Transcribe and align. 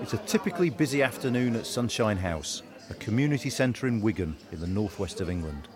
It's 0.00 0.14
a 0.14 0.18
typically 0.26 0.70
busy 0.70 1.02
afternoon 1.02 1.56
at 1.56 1.66
Sunshine 1.66 2.16
House, 2.16 2.62
a 2.88 2.94
community 2.94 3.50
centre 3.50 3.86
in 3.86 4.00
Wigan 4.00 4.36
in 4.52 4.60
the 4.60 4.66
northwest 4.66 5.20
of 5.20 5.28
England. 5.28 5.68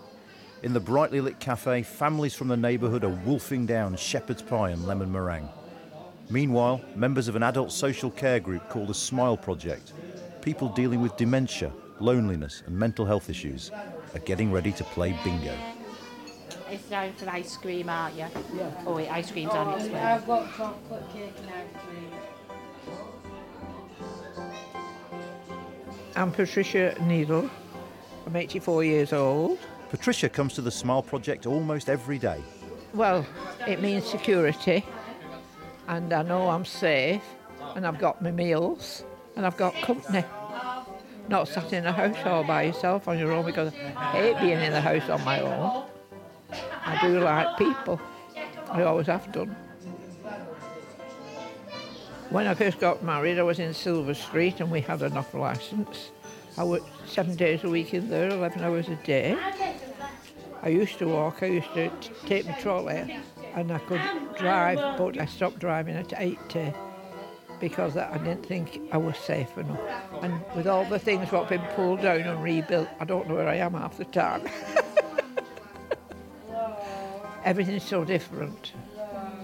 In 0.62 0.72
the 0.72 0.80
brightly 0.80 1.21
lit 1.21 1.38
cafe, 1.38 1.83
families 1.83 2.35
from 2.35 2.48
the 2.48 2.56
neighbourhood 2.56 3.04
are 3.04 3.19
wolfing 3.27 3.67
down 3.67 3.96
shepherd's 3.96 4.43
pie 4.43 4.71
and 4.71 4.87
lemon 4.87 5.11
meringue. 5.11 5.48
Meanwhile, 6.30 6.80
members 6.95 7.29
of 7.29 7.36
an 7.36 7.42
adult 7.42 7.72
social 7.72 8.10
care 8.10 8.40
group 8.40 8.68
called 8.70 8.88
the 8.88 8.94
Smile 8.94 9.36
Project, 9.36 9.92
people 10.40 10.68
dealing 10.68 11.02
with 11.02 11.16
dementia, 11.16 11.72
loneliness, 12.00 12.62
and 12.66 12.79
mental 12.79 13.04
health 13.04 13.29
issues, 13.29 13.70
are 14.14 14.20
getting 14.20 14.50
ready 14.50 14.72
to 14.72 14.84
play 14.84 15.18
bingo. 15.24 15.54
It's 16.73 16.89
down 16.89 17.12
for 17.12 17.29
ice 17.29 17.59
cream, 17.59 17.91
aren't 17.91 18.14
you? 18.14 18.25
Yeah. 18.57 18.70
Oh, 18.86 18.95
wait, 18.95 19.07
ice 19.11 19.30
cream's 19.30 19.52
on 19.52 19.68
oh, 19.68 19.77
its 19.77 19.91
way. 19.91 20.00
I've 20.00 20.27
got 20.27 20.57
chocolate 20.57 21.04
cake 21.12 21.35
and 21.43 21.50
ice 21.50 21.67
cream. 21.85 22.11
I'm 26.17 26.32
Patricia 26.32 26.96
Needle. 27.03 27.50
I'm 28.26 28.35
84 28.35 28.85
years 28.85 29.12
old. 29.12 29.58
Patricia 29.90 30.31
comes 30.31 30.54
to 30.54 30.62
the 30.62 30.71
Smile 30.71 31.03
Project 31.03 31.45
almost 31.45 31.90
every 31.90 32.19
day. 32.19 32.42
Well, 32.95 33.27
it 33.69 33.83
means 33.83 34.06
security, 34.06 34.83
and 35.89 36.11
I 36.11 36.23
know 36.23 36.48
I'm 36.48 36.64
safe, 36.64 37.23
and 37.77 37.86
I've 37.86 37.98
got 37.98 38.23
my 38.23 38.31
meals, 38.31 39.05
and 39.36 39.45
I've 39.45 39.59
got 39.59 39.75
company. 39.83 40.25
Not 41.28 41.48
sat 41.48 41.70
in 41.75 41.84
a 41.84 41.92
house 41.92 42.17
all 42.25 42.45
by 42.45 42.62
yourself 42.62 43.09
on 43.09 43.19
your 43.19 43.31
own 43.33 43.45
because 43.45 43.75
I 43.95 44.12
hate 44.12 44.41
being 44.41 44.59
in 44.59 44.73
the 44.73 44.81
house 44.81 45.11
on 45.11 45.23
my 45.23 45.41
own. 45.41 45.84
I 46.84 46.98
do 47.00 47.20
like 47.20 47.56
people. 47.56 48.00
I 48.70 48.83
always 48.83 49.06
have 49.06 49.31
done. 49.33 49.55
When 52.31 52.47
I 52.47 52.55
first 52.55 52.81
got 52.81 53.03
married, 53.03 53.39
I 53.39 53.43
was 53.43 53.59
in 53.59 53.75
Silver 53.75 54.15
Street 54.15 54.61
and 54.61 54.70
we 54.70 54.81
had 54.81 55.03
an 55.03 55.17
off 55.17 55.34
licence. 55.34 56.11
I 56.56 56.65
worked 56.65 56.89
seven 57.06 57.37
days 57.37 57.65
a 57.65 57.69
week 57.69 57.95
in 57.95 58.09
there, 58.09 58.31
11 58.31 58.62
hours 58.62 58.89
a 58.89 58.97
day. 58.97 59.37
I 60.62 60.69
used 60.69 60.98
to 60.98 61.06
walk, 61.06 61.43
I 61.43 61.47
used 61.47 61.73
to 61.75 61.91
take 62.27 62.47
my 62.47 62.53
trolley 62.53 63.21
and 63.55 63.71
I 63.71 63.78
could 63.81 64.01
drive, 64.39 64.99
but 64.99 65.19
I 65.19 65.27
stopped 65.27 65.59
driving 65.59 65.97
at 65.97 66.12
80 66.17 66.73
because 67.61 67.97
I 67.97 68.19
didn't 68.19 68.47
think 68.47 68.81
I 68.93 68.97
was 68.97 69.17
safe 69.19 69.56
enough. 69.56 69.81
And 70.23 70.41
with 70.56 70.67
all 70.67 70.84
the 70.84 70.99
things 70.99 71.31
what 71.31 71.49
have 71.49 71.61
been 71.61 71.75
pulled 71.77 72.03
down 72.03 72.21
and 72.21 72.43
rebuilt, 72.43 72.89
I 72.99 73.05
don't 73.05 73.28
know 73.28 73.34
where 73.34 73.49
I 73.49 73.56
am 73.56 73.75
half 73.75 73.99
the 73.99 74.05
time. 74.06 74.49
Everything's 77.45 77.85
so 77.85 78.05
different. 78.05 78.73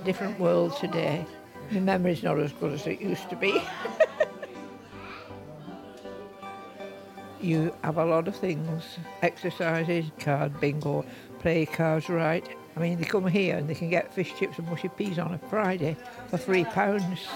Different 0.05 0.39
world 0.39 0.77
today. 0.77 1.27
My 1.71 1.81
memory's 1.81 2.23
not 2.23 2.39
as 2.39 2.53
good 2.53 2.73
as 2.73 2.87
it 2.87 3.01
used 3.01 3.29
to 3.31 3.37
be. 3.37 3.63
you 7.41 7.75
have 7.83 7.99
a 7.99 8.05
lot 8.05 8.29
of 8.29 8.37
things 8.37 8.99
exercises, 9.23 10.07
card 10.19 10.59
bingo, 10.61 11.05
play 11.41 11.67
cards 11.67 12.09
right. 12.09 12.49
I 12.77 12.81
mean, 12.81 12.99
they 12.99 13.05
come 13.05 13.27
here 13.27 13.57
and 13.57 13.69
they 13.69 13.75
can 13.75 13.91
get 13.91 14.15
fish 14.15 14.33
chips 14.39 14.59
and 14.59 14.69
mushy 14.69 14.89
peas 14.89 15.19
on 15.19 15.35
a 15.35 15.39
Friday 15.51 15.97
for 16.29 16.39
three 16.39 16.65
pounds. 16.65 17.27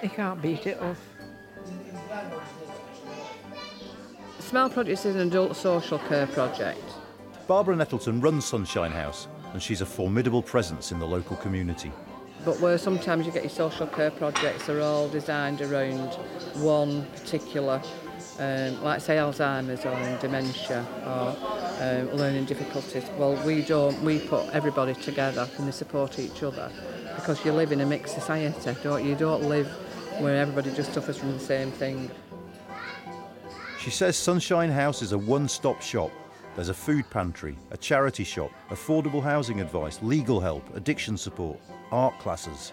They 0.00 0.08
can't 0.08 0.40
beat 0.40 0.66
it 0.66 0.80
off. 0.80 0.98
Smile 4.38 4.70
Project 4.70 5.04
is 5.04 5.14
an 5.14 5.20
adult 5.20 5.54
social 5.54 5.98
care 5.98 6.26
project. 6.26 6.82
Barbara 7.46 7.76
Nettleton 7.76 8.20
runs 8.20 8.44
Sunshine 8.44 8.90
House, 8.90 9.28
and 9.52 9.62
she's 9.62 9.80
a 9.80 9.86
formidable 9.86 10.42
presence 10.42 10.92
in 10.92 10.98
the 10.98 11.06
local 11.06 11.36
community. 11.36 11.92
But 12.44 12.58
where 12.60 12.78
sometimes 12.78 13.26
you 13.26 13.32
get 13.32 13.42
your 13.42 13.50
social 13.50 13.86
care 13.86 14.10
projects 14.10 14.68
are 14.68 14.80
all 14.80 15.08
designed 15.08 15.60
around 15.60 16.14
one 16.54 17.04
particular, 17.14 17.82
um, 18.38 18.82
like 18.82 19.00
say 19.02 19.16
Alzheimer's 19.16 19.84
or 19.84 20.18
dementia 20.20 20.86
or 21.04 21.36
um, 21.82 22.16
learning 22.16 22.46
difficulties. 22.46 23.04
Well, 23.18 23.34
we 23.44 23.62
don't. 23.62 24.02
We 24.02 24.20
put 24.20 24.48
everybody 24.54 24.94
together 24.94 25.46
and 25.58 25.68
they 25.68 25.72
support 25.72 26.18
each 26.18 26.42
other 26.42 26.70
because 27.14 27.44
you 27.44 27.52
live 27.52 27.72
in 27.72 27.82
a 27.82 27.86
mixed 27.86 28.14
society, 28.14 28.74
don't 28.82 29.04
you? 29.04 29.10
You 29.10 29.16
don't 29.16 29.42
live 29.42 29.68
where 30.18 30.36
everybody 30.36 30.74
just 30.74 30.94
suffers 30.94 31.18
from 31.18 31.32
the 31.32 31.38
same 31.38 31.70
thing. 31.70 32.10
She 33.78 33.90
says 33.90 34.16
Sunshine 34.16 34.70
House 34.70 35.02
is 35.02 35.12
a 35.12 35.18
one 35.18 35.48
stop 35.48 35.82
shop. 35.82 36.10
There's 36.56 36.68
a 36.68 36.74
food 36.74 37.08
pantry, 37.10 37.56
a 37.70 37.76
charity 37.76 38.24
shop, 38.24 38.50
affordable 38.70 39.22
housing 39.22 39.60
advice, 39.60 40.02
legal 40.02 40.40
help, 40.40 40.64
addiction 40.76 41.16
support, 41.16 41.60
art 41.92 42.18
classes. 42.18 42.72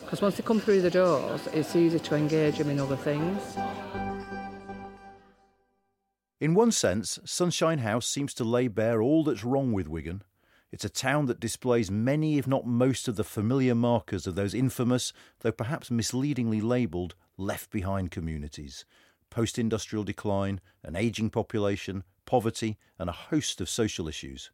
Because 0.00 0.20
once 0.20 0.36
they 0.36 0.42
come 0.42 0.60
through 0.60 0.82
the 0.82 0.90
doors, 0.90 1.46
it's 1.52 1.76
easy 1.76 1.98
to 1.98 2.14
engage 2.16 2.58
them 2.58 2.70
in 2.70 2.80
other 2.80 2.96
things. 2.96 3.56
In 6.40 6.54
one 6.54 6.72
sense, 6.72 7.18
Sunshine 7.24 7.78
House 7.78 8.06
seems 8.06 8.34
to 8.34 8.44
lay 8.44 8.68
bare 8.68 9.00
all 9.00 9.24
that's 9.24 9.44
wrong 9.44 9.72
with 9.72 9.88
Wigan. 9.88 10.22
It's 10.72 10.84
a 10.84 10.90
town 10.90 11.26
that 11.26 11.38
displays 11.38 11.90
many, 11.90 12.36
if 12.36 12.48
not 12.48 12.66
most, 12.66 13.06
of 13.06 13.14
the 13.16 13.24
familiar 13.24 13.76
markers 13.76 14.26
of 14.26 14.34
those 14.34 14.54
infamous, 14.54 15.12
though 15.40 15.52
perhaps 15.52 15.90
misleadingly 15.90 16.60
labelled, 16.60 17.14
left 17.38 17.70
behind 17.70 18.10
communities 18.10 18.84
post 19.34 19.58
industrial 19.58 20.04
decline, 20.04 20.60
an 20.84 20.94
ageing 20.94 21.28
population, 21.28 22.04
poverty, 22.34 22.76
and 22.98 23.08
a 23.08 23.12
host 23.30 23.60
of 23.60 23.68
social 23.68 24.08
issues. 24.08 24.50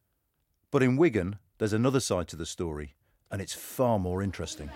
But 0.70 0.82
in 0.82 0.98
Wigan, 0.98 1.38
there's 1.56 1.72
another 1.72 1.98
side 1.98 2.28
to 2.28 2.36
the 2.36 2.44
story, 2.44 2.94
and 3.30 3.40
it's 3.40 3.54
far 3.54 3.98
more 3.98 4.22
interesting. 4.22 4.68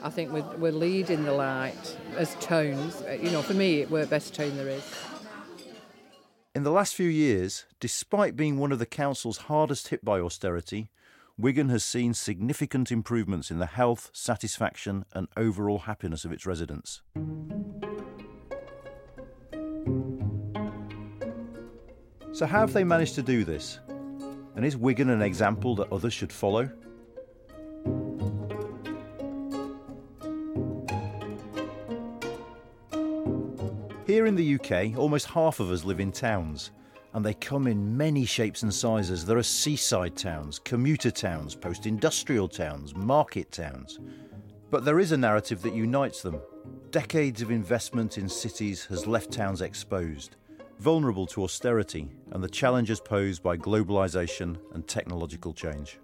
I 0.00 0.10
think 0.10 0.32
we're, 0.32 0.48
we're 0.58 0.70
leading 0.70 1.24
the 1.24 1.32
light 1.32 1.98
as 2.16 2.36
towns. 2.36 3.02
Uh, 3.02 3.18
You 3.20 3.32
know, 3.32 3.42
for 3.42 3.54
me, 3.54 3.84
we're 3.86 4.02
the 4.02 4.06
best 4.06 4.32
town 4.32 4.56
there 4.56 4.68
is. 4.68 4.84
In 6.54 6.62
the 6.62 6.70
last 6.70 6.94
few 6.94 7.08
years, 7.08 7.64
despite 7.80 8.36
being 8.36 8.58
one 8.58 8.70
of 8.70 8.78
the 8.78 8.86
council's 8.86 9.38
hardest 9.48 9.88
hit 9.88 10.04
by 10.04 10.20
austerity, 10.20 10.88
Wigan 11.36 11.68
has 11.68 11.82
seen 11.82 12.14
significant 12.14 12.92
improvements 12.92 13.50
in 13.50 13.58
the 13.58 13.66
health, 13.66 14.08
satisfaction, 14.12 15.04
and 15.12 15.26
overall 15.36 15.80
happiness 15.80 16.24
of 16.24 16.30
its 16.30 16.46
residents. 16.46 17.02
So, 22.32 22.46
how 22.46 22.60
have 22.60 22.72
they 22.72 22.82
managed 22.82 23.14
to 23.16 23.22
do 23.22 23.44
this? 23.44 23.78
And 24.56 24.64
is 24.64 24.74
Wigan 24.74 25.10
an 25.10 25.20
example 25.20 25.76
that 25.76 25.92
others 25.92 26.14
should 26.14 26.32
follow? 26.32 26.70
Here 34.06 34.24
in 34.26 34.34
the 34.34 34.54
UK, 34.54 34.98
almost 34.98 35.26
half 35.26 35.60
of 35.60 35.70
us 35.70 35.84
live 35.84 36.00
in 36.00 36.10
towns, 36.10 36.70
and 37.12 37.22
they 37.24 37.34
come 37.34 37.66
in 37.66 37.96
many 37.96 38.24
shapes 38.24 38.62
and 38.62 38.72
sizes. 38.72 39.26
There 39.26 39.36
are 39.36 39.42
seaside 39.42 40.16
towns, 40.16 40.58
commuter 40.58 41.10
towns, 41.10 41.54
post 41.54 41.86
industrial 41.86 42.48
towns, 42.48 42.94
market 42.94 43.52
towns. 43.52 44.00
But 44.70 44.86
there 44.86 45.00
is 45.00 45.12
a 45.12 45.18
narrative 45.18 45.60
that 45.62 45.74
unites 45.74 46.22
them. 46.22 46.40
Decades 46.90 47.42
of 47.42 47.50
investment 47.50 48.16
in 48.16 48.26
cities 48.26 48.86
has 48.86 49.06
left 49.06 49.30
towns 49.30 49.60
exposed, 49.60 50.36
vulnerable 50.82 51.26
to 51.28 51.44
austerity 51.44 52.10
and 52.32 52.42
the 52.42 52.48
challenges 52.48 52.98
posed 52.98 53.40
by 53.40 53.56
globalisation 53.56 54.58
and 54.74 54.86
technological 54.88 55.52
change. 55.52 56.00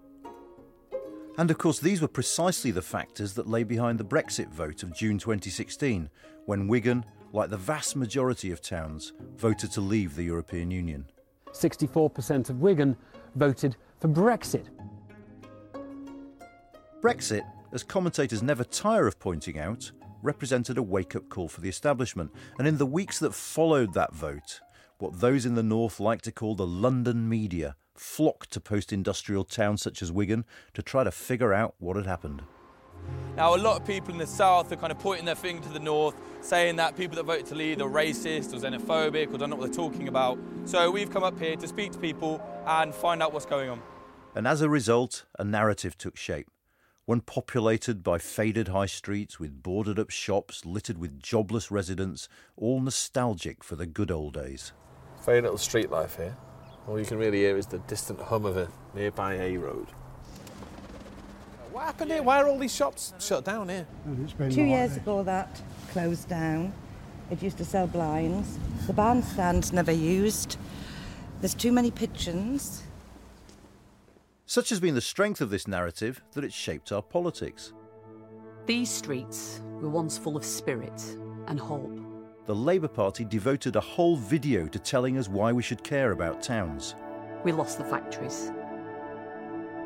And 1.36 1.50
of 1.50 1.58
course, 1.58 1.80
these 1.80 2.00
were 2.00 2.06
precisely 2.08 2.70
the 2.70 2.80
factors 2.80 3.32
that 3.34 3.48
lay 3.48 3.64
behind 3.64 3.98
the 3.98 4.04
Brexit 4.04 4.52
vote 4.52 4.84
of 4.84 4.94
June 4.94 5.18
2016, 5.18 6.08
when 6.46 6.68
Wigan, 6.68 7.04
like 7.32 7.50
the 7.50 7.56
vast 7.56 7.96
majority 7.96 8.52
of 8.52 8.60
towns, 8.60 9.14
voted 9.36 9.72
to 9.72 9.80
leave 9.80 10.14
the 10.14 10.22
European 10.22 10.70
Union. 10.70 11.04
64% 11.52 12.48
of 12.48 12.60
Wigan 12.60 12.96
voted 13.34 13.74
for 13.98 14.08
Brexit. 14.08 14.66
Brexit, 17.00 17.42
as 17.72 17.82
commentators 17.82 18.44
never 18.44 18.62
tire 18.62 19.08
of 19.08 19.18
pointing 19.18 19.58
out, 19.58 19.90
represented 20.22 20.78
a 20.78 20.82
wake 20.82 21.16
up 21.16 21.28
call 21.28 21.48
for 21.48 21.60
the 21.60 21.68
establishment. 21.68 22.30
And 22.58 22.66
in 22.66 22.78
the 22.78 22.86
weeks 22.86 23.18
that 23.20 23.34
followed 23.34 23.94
that 23.94 24.14
vote, 24.14 24.60
what 24.98 25.20
those 25.20 25.46
in 25.46 25.54
the 25.54 25.62
north 25.62 26.00
like 26.00 26.22
to 26.22 26.32
call 26.32 26.54
the 26.54 26.66
London 26.66 27.28
media 27.28 27.76
flocked 27.94 28.50
to 28.52 28.60
post 28.60 28.92
industrial 28.92 29.44
towns 29.44 29.82
such 29.82 30.02
as 30.02 30.12
Wigan 30.12 30.44
to 30.74 30.82
try 30.82 31.04
to 31.04 31.10
figure 31.10 31.52
out 31.52 31.74
what 31.78 31.96
had 31.96 32.06
happened. 32.06 32.42
Now, 33.36 33.54
a 33.54 33.56
lot 33.56 33.80
of 33.80 33.86
people 33.86 34.10
in 34.12 34.18
the 34.18 34.26
south 34.26 34.72
are 34.72 34.76
kind 34.76 34.90
of 34.90 34.98
pointing 34.98 35.24
their 35.24 35.36
finger 35.36 35.62
to 35.62 35.72
the 35.72 35.78
north, 35.78 36.16
saying 36.40 36.76
that 36.76 36.96
people 36.96 37.16
that 37.16 37.22
voted 37.22 37.46
to 37.46 37.54
leave 37.54 37.80
are 37.80 37.88
racist 37.88 38.52
or 38.52 38.58
xenophobic 38.58 39.32
or 39.32 39.38
don't 39.38 39.50
know 39.50 39.56
what 39.56 39.66
they're 39.66 39.74
talking 39.74 40.08
about. 40.08 40.38
So 40.64 40.90
we've 40.90 41.10
come 41.10 41.22
up 41.22 41.38
here 41.38 41.56
to 41.56 41.68
speak 41.68 41.92
to 41.92 41.98
people 41.98 42.42
and 42.66 42.92
find 42.94 43.22
out 43.22 43.32
what's 43.32 43.46
going 43.46 43.70
on. 43.70 43.80
And 44.34 44.46
as 44.46 44.60
a 44.60 44.68
result, 44.68 45.24
a 45.38 45.44
narrative 45.44 45.96
took 45.96 46.16
shape. 46.16 46.48
One 47.06 47.20
populated 47.20 48.02
by 48.02 48.18
faded 48.18 48.68
high 48.68 48.86
streets 48.86 49.40
with 49.40 49.62
boarded 49.62 49.98
up 49.98 50.10
shops 50.10 50.66
littered 50.66 50.98
with 50.98 51.22
jobless 51.22 51.70
residents, 51.70 52.28
all 52.56 52.80
nostalgic 52.80 53.64
for 53.64 53.76
the 53.76 53.86
good 53.86 54.10
old 54.10 54.34
days. 54.34 54.72
Very 55.24 55.40
little 55.40 55.58
street 55.58 55.90
life 55.90 56.16
here. 56.16 56.36
All 56.86 56.98
you 56.98 57.04
can 57.04 57.18
really 57.18 57.38
hear 57.38 57.56
is 57.56 57.66
the 57.66 57.78
distant 57.80 58.20
hum 58.20 58.46
of 58.46 58.56
a 58.56 58.68
nearby 58.94 59.34
A 59.34 59.56
road. 59.56 59.88
What 61.72 61.84
happened 61.84 62.10
here? 62.10 62.22
Why 62.22 62.40
are 62.40 62.48
all 62.48 62.58
these 62.58 62.74
shops 62.74 63.12
shut 63.18 63.44
down 63.44 63.68
here? 63.68 63.86
Two 64.50 64.62
years 64.62 64.96
ago 64.96 65.22
that 65.22 65.60
closed 65.90 66.28
down. 66.28 66.72
It 67.30 67.42
used 67.42 67.58
to 67.58 67.64
sell 67.64 67.86
blinds. 67.86 68.58
The 68.86 68.94
bandstand's 68.94 69.72
never 69.72 69.92
used. 69.92 70.56
There's 71.40 71.54
too 71.54 71.72
many 71.72 71.90
pigeons. 71.90 72.82
Such 74.46 74.70
has 74.70 74.80
been 74.80 74.94
the 74.94 75.02
strength 75.02 75.42
of 75.42 75.50
this 75.50 75.68
narrative 75.68 76.22
that 76.32 76.42
it's 76.42 76.54
shaped 76.54 76.90
our 76.90 77.02
politics. 77.02 77.74
These 78.64 78.90
streets 78.90 79.60
were 79.80 79.90
once 79.90 80.16
full 80.16 80.38
of 80.38 80.44
spirit 80.44 81.02
and 81.46 81.60
hope. 81.60 82.07
The 82.48 82.54
Labour 82.54 82.88
Party 82.88 83.26
devoted 83.26 83.76
a 83.76 83.80
whole 83.80 84.16
video 84.16 84.66
to 84.68 84.78
telling 84.78 85.18
us 85.18 85.28
why 85.28 85.52
we 85.52 85.62
should 85.62 85.84
care 85.84 86.12
about 86.12 86.40
towns. 86.40 86.94
We 87.44 87.52
lost 87.52 87.76
the 87.76 87.84
factories. 87.84 88.50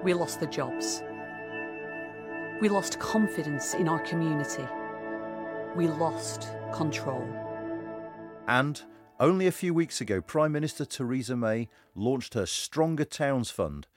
We 0.05 0.15
lost 0.15 0.39
the 0.39 0.47
jobs. 0.47 1.03
We 2.61 2.69
lost 2.69 3.01
confidence 3.01 3.75
in 3.75 3.89
our 3.89 3.99
community. 4.07 4.65
We 5.75 5.89
lost 5.89 6.51
control. 6.73 7.27
And 8.47 8.81
only 9.19 9.49
a 9.49 9.51
few 9.51 9.75
weeks 9.75 10.01
ago, 10.01 10.21
Prime 10.21 10.53
Minister 10.53 10.85
Theresa 10.85 11.37
May 11.37 11.69
launched 11.97 12.35
her 12.35 12.47
Stronger 12.47 13.05
Towns 13.05 13.51
Fund, 13.51 13.89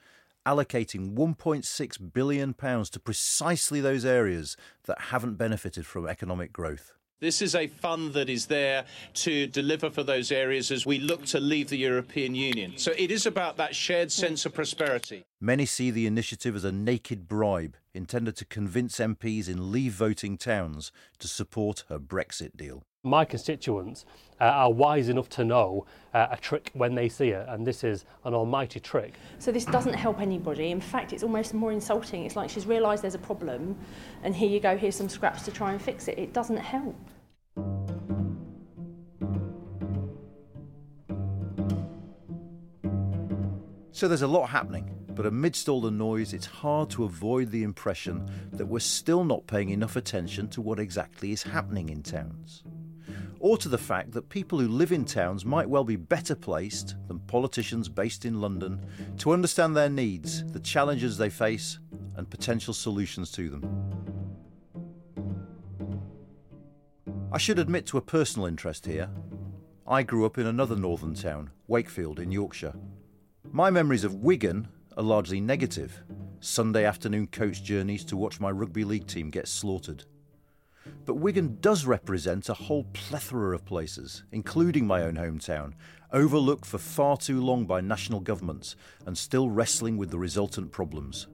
allocating 0.44 1.14
£1.6 1.14 2.12
billion 2.12 2.52
to 2.52 3.00
precisely 3.04 3.80
those 3.80 4.04
areas 4.04 4.56
that 4.86 5.02
haven't 5.12 5.36
benefited 5.36 5.86
from 5.86 6.08
economic 6.08 6.52
growth. 6.52 6.94
This 7.18 7.40
is 7.40 7.54
a 7.54 7.66
fund 7.66 8.12
that 8.12 8.28
is 8.28 8.44
there 8.44 8.84
to 9.14 9.46
deliver 9.46 9.88
for 9.88 10.02
those 10.02 10.30
areas 10.30 10.70
as 10.70 10.84
we 10.84 10.98
look 10.98 11.24
to 11.26 11.40
leave 11.40 11.70
the 11.70 11.78
European 11.78 12.34
Union. 12.34 12.74
So 12.76 12.92
it 12.98 13.10
is 13.10 13.24
about 13.24 13.56
that 13.56 13.74
shared 13.74 14.08
hmm. 14.08 14.20
sense 14.20 14.44
of 14.44 14.52
prosperity. 14.52 15.24
Many 15.40 15.64
see 15.64 15.90
the 15.90 16.06
initiative 16.06 16.54
as 16.54 16.64
a 16.64 16.72
naked 16.72 17.26
bribe 17.26 17.76
intended 17.94 18.36
to 18.36 18.44
convince 18.44 18.98
MPs 18.98 19.48
in 19.48 19.72
leave 19.72 19.92
voting 19.92 20.36
towns 20.36 20.92
to 21.18 21.26
support 21.26 21.84
her 21.88 21.98
Brexit 21.98 22.54
deal. 22.54 22.84
My 23.06 23.24
constituents 23.24 24.04
uh, 24.40 24.46
are 24.46 24.72
wise 24.72 25.08
enough 25.08 25.28
to 25.28 25.44
know 25.44 25.86
uh, 26.12 26.26
a 26.32 26.36
trick 26.36 26.72
when 26.74 26.96
they 26.96 27.08
see 27.08 27.28
it, 27.28 27.46
and 27.48 27.64
this 27.64 27.84
is 27.84 28.04
an 28.24 28.34
almighty 28.34 28.80
trick. 28.80 29.14
So 29.38 29.52
this 29.52 29.64
doesn't 29.64 29.94
help 29.94 30.20
anybody. 30.20 30.72
In 30.72 30.80
fact, 30.80 31.12
it's 31.12 31.22
almost 31.22 31.54
more 31.54 31.70
insulting. 31.70 32.24
It's 32.24 32.34
like 32.34 32.50
she's 32.50 32.66
realised 32.66 33.04
there's 33.04 33.14
a 33.14 33.18
problem, 33.18 33.78
and 34.24 34.34
here 34.34 34.48
you 34.48 34.58
go, 34.58 34.76
here's 34.76 34.96
some 34.96 35.08
scraps 35.08 35.44
to 35.44 35.52
try 35.52 35.70
and 35.70 35.80
fix 35.80 36.08
it. 36.08 36.18
It 36.18 36.32
doesn't 36.32 36.56
help. 36.56 36.96
So 43.92 44.08
there's 44.08 44.22
a 44.22 44.26
lot 44.26 44.48
happening, 44.48 44.90
but 45.14 45.26
amidst 45.26 45.68
all 45.68 45.80
the 45.80 45.92
noise, 45.92 46.32
it's 46.32 46.46
hard 46.46 46.90
to 46.90 47.04
avoid 47.04 47.52
the 47.52 47.62
impression 47.62 48.28
that 48.52 48.66
we're 48.66 48.80
still 48.80 49.22
not 49.22 49.46
paying 49.46 49.70
enough 49.70 49.94
attention 49.94 50.48
to 50.48 50.60
what 50.60 50.80
exactly 50.80 51.30
is 51.30 51.44
happening 51.44 51.88
in 51.88 52.02
towns. 52.02 52.64
Or 53.46 53.56
to 53.58 53.68
the 53.68 53.78
fact 53.78 54.10
that 54.10 54.28
people 54.28 54.58
who 54.58 54.66
live 54.66 54.90
in 54.90 55.04
towns 55.04 55.44
might 55.44 55.70
well 55.70 55.84
be 55.84 55.94
better 55.94 56.34
placed 56.34 56.96
than 57.06 57.20
politicians 57.20 57.88
based 57.88 58.24
in 58.24 58.40
London 58.40 58.84
to 59.18 59.30
understand 59.30 59.76
their 59.76 59.88
needs, 59.88 60.44
the 60.46 60.58
challenges 60.58 61.16
they 61.16 61.30
face, 61.30 61.78
and 62.16 62.28
potential 62.28 62.74
solutions 62.74 63.30
to 63.30 63.48
them. 63.48 63.62
I 67.30 67.38
should 67.38 67.60
admit 67.60 67.86
to 67.86 67.98
a 67.98 68.02
personal 68.02 68.48
interest 68.48 68.84
here. 68.84 69.08
I 69.86 70.02
grew 70.02 70.26
up 70.26 70.38
in 70.38 70.46
another 70.48 70.74
northern 70.74 71.14
town, 71.14 71.50
Wakefield 71.68 72.18
in 72.18 72.32
Yorkshire. 72.32 72.74
My 73.52 73.70
memories 73.70 74.02
of 74.02 74.24
Wigan 74.24 74.66
are 74.96 75.04
largely 75.04 75.40
negative 75.40 76.02
Sunday 76.40 76.84
afternoon 76.84 77.28
coach 77.28 77.62
journeys 77.62 78.04
to 78.06 78.16
watch 78.16 78.40
my 78.40 78.50
rugby 78.50 78.82
league 78.82 79.06
team 79.06 79.30
get 79.30 79.46
slaughtered. 79.46 80.02
But 81.04 81.14
Wigan 81.14 81.58
does 81.60 81.86
represent 81.86 82.48
a 82.48 82.54
whole 82.54 82.84
plethora 82.92 83.54
of 83.54 83.64
places, 83.64 84.24
including 84.32 84.86
my 84.86 85.02
own 85.02 85.14
hometown, 85.14 85.74
overlooked 86.12 86.64
for 86.64 86.78
far 86.78 87.16
too 87.16 87.40
long 87.40 87.64
by 87.64 87.80
national 87.80 88.20
governments 88.20 88.76
and 89.06 89.16
still 89.16 89.48
wrestling 89.48 89.96
with 89.96 90.10
the 90.10 90.18
resultant 90.18 90.72
problems. 90.72 91.28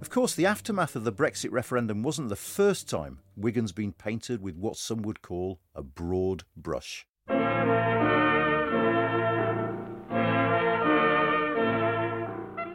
Of 0.00 0.08
course, 0.08 0.34
the 0.34 0.46
aftermath 0.46 0.96
of 0.96 1.04
the 1.04 1.12
Brexit 1.12 1.52
referendum 1.52 2.02
wasn't 2.02 2.30
the 2.30 2.36
first 2.36 2.88
time 2.88 3.20
Wigan's 3.36 3.72
been 3.72 3.92
painted 3.92 4.40
with 4.40 4.56
what 4.56 4.76
some 4.76 5.02
would 5.02 5.20
call 5.20 5.60
a 5.74 5.82
broad 5.82 6.44
brush. 6.56 7.06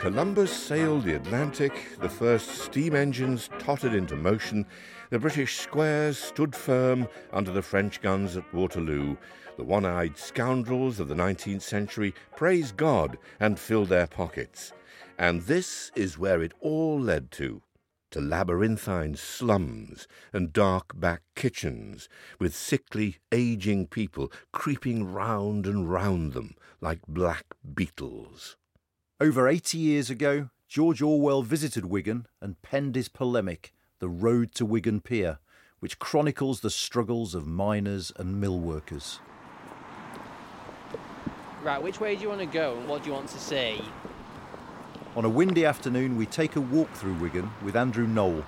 Columbus 0.05 0.55
sailed 0.55 1.03
the 1.03 1.15
Atlantic, 1.15 1.97
the 1.99 2.07
first 2.07 2.47
steam 2.59 2.93
engines 2.93 3.49
tottered 3.57 3.95
into 3.95 4.15
motion, 4.15 4.63
the 5.09 5.17
British 5.17 5.57
squares 5.57 6.19
stood 6.19 6.55
firm 6.55 7.07
under 7.33 7.49
the 7.49 7.63
French 7.63 7.99
guns 8.03 8.37
at 8.37 8.53
Waterloo. 8.53 9.17
The 9.57 9.63
one 9.63 9.83
eyed 9.83 10.15
scoundrels 10.15 10.99
of 10.99 11.07
the 11.07 11.15
19th 11.15 11.63
century 11.63 12.13
praised 12.35 12.77
God 12.77 13.17
and 13.39 13.57
filled 13.57 13.89
their 13.89 14.05
pockets. 14.05 14.73
And 15.17 15.41
this 15.41 15.91
is 15.95 16.19
where 16.19 16.43
it 16.43 16.53
all 16.59 17.01
led 17.01 17.31
to 17.31 17.63
to 18.11 18.21
labyrinthine 18.21 19.15
slums 19.15 20.07
and 20.31 20.53
dark 20.53 20.99
back 20.99 21.23
kitchens, 21.35 22.07
with 22.39 22.55
sickly, 22.55 23.17
aging 23.31 23.87
people 23.87 24.31
creeping 24.51 25.11
round 25.11 25.65
and 25.65 25.91
round 25.91 26.33
them 26.33 26.53
like 26.79 26.99
black 27.07 27.55
beetles. 27.73 28.55
Over 29.21 29.47
80 29.47 29.77
years 29.77 30.09
ago, 30.09 30.49
George 30.67 31.01
Orwell 31.01 31.41
visited 31.41 31.85
Wigan 31.85 32.27
and 32.41 32.61
penned 32.61 32.97
his 32.97 33.07
polemic, 33.07 33.71
The 33.99 34.09
Road 34.09 34.53
to 34.55 34.65
Wigan 34.65 34.99
Pier, 34.99 35.39
which 35.79 35.99
chronicles 35.99 36.59
the 36.59 36.69
struggles 36.69 37.33
of 37.33 37.47
miners 37.47 38.11
and 38.17 38.41
mill 38.41 38.59
workers. 38.59 39.21
Right, 41.63 41.81
which 41.81 42.01
way 42.01 42.17
do 42.17 42.23
you 42.23 42.27
want 42.27 42.41
to 42.41 42.45
go 42.45 42.77
and 42.77 42.89
what 42.89 43.03
do 43.03 43.09
you 43.09 43.15
want 43.15 43.29
to 43.29 43.39
see? 43.39 43.81
On 45.15 45.23
a 45.23 45.29
windy 45.29 45.63
afternoon, 45.63 46.17
we 46.17 46.25
take 46.25 46.57
a 46.57 46.61
walk 46.61 46.91
through 46.91 47.13
Wigan 47.13 47.49
with 47.63 47.77
Andrew 47.77 48.07
Knoll, 48.07 48.43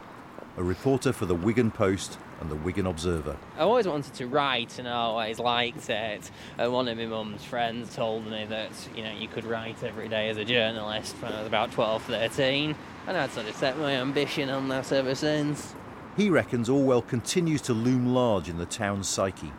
a 0.57 0.63
reporter 0.63 1.13
for 1.13 1.25
the 1.25 1.35
Wigan 1.35 1.71
Post 1.71 2.17
and 2.39 2.49
the 2.49 2.55
Wigan 2.55 2.85
Observer. 2.85 3.37
I 3.57 3.61
always 3.61 3.87
wanted 3.87 4.13
to 4.15 4.27
write 4.27 4.79
and 4.79 4.87
I 4.87 4.93
always 4.93 5.39
liked 5.39 5.89
it. 5.89 6.31
And 6.57 6.71
one 6.71 6.87
of 6.87 6.97
my 6.97 7.05
mum's 7.05 7.43
friends 7.43 7.95
told 7.95 8.27
me 8.27 8.45
that, 8.45 8.71
you 8.95 9.03
know, 9.03 9.11
you 9.11 9.27
could 9.27 9.45
write 9.45 9.83
every 9.83 10.07
day 10.07 10.29
as 10.29 10.37
a 10.37 10.45
journalist 10.45 11.15
when 11.21 11.33
I 11.33 11.39
was 11.39 11.47
about 11.47 11.71
12, 11.71 12.03
13. 12.03 12.75
And 13.07 13.17
I'd 13.17 13.31
sort 13.31 13.47
of 13.47 13.55
set 13.55 13.77
my 13.77 13.93
ambition 13.93 14.49
on 14.49 14.67
that 14.69 14.91
ever 14.91 15.15
since. 15.15 15.73
He 16.15 16.29
reckons 16.29 16.69
Orwell 16.69 17.03
continues 17.03 17.61
to 17.63 17.73
loom 17.73 18.13
large 18.13 18.49
in 18.49 18.57
the 18.57 18.65
town's 18.65 19.07
psyche. 19.07 19.51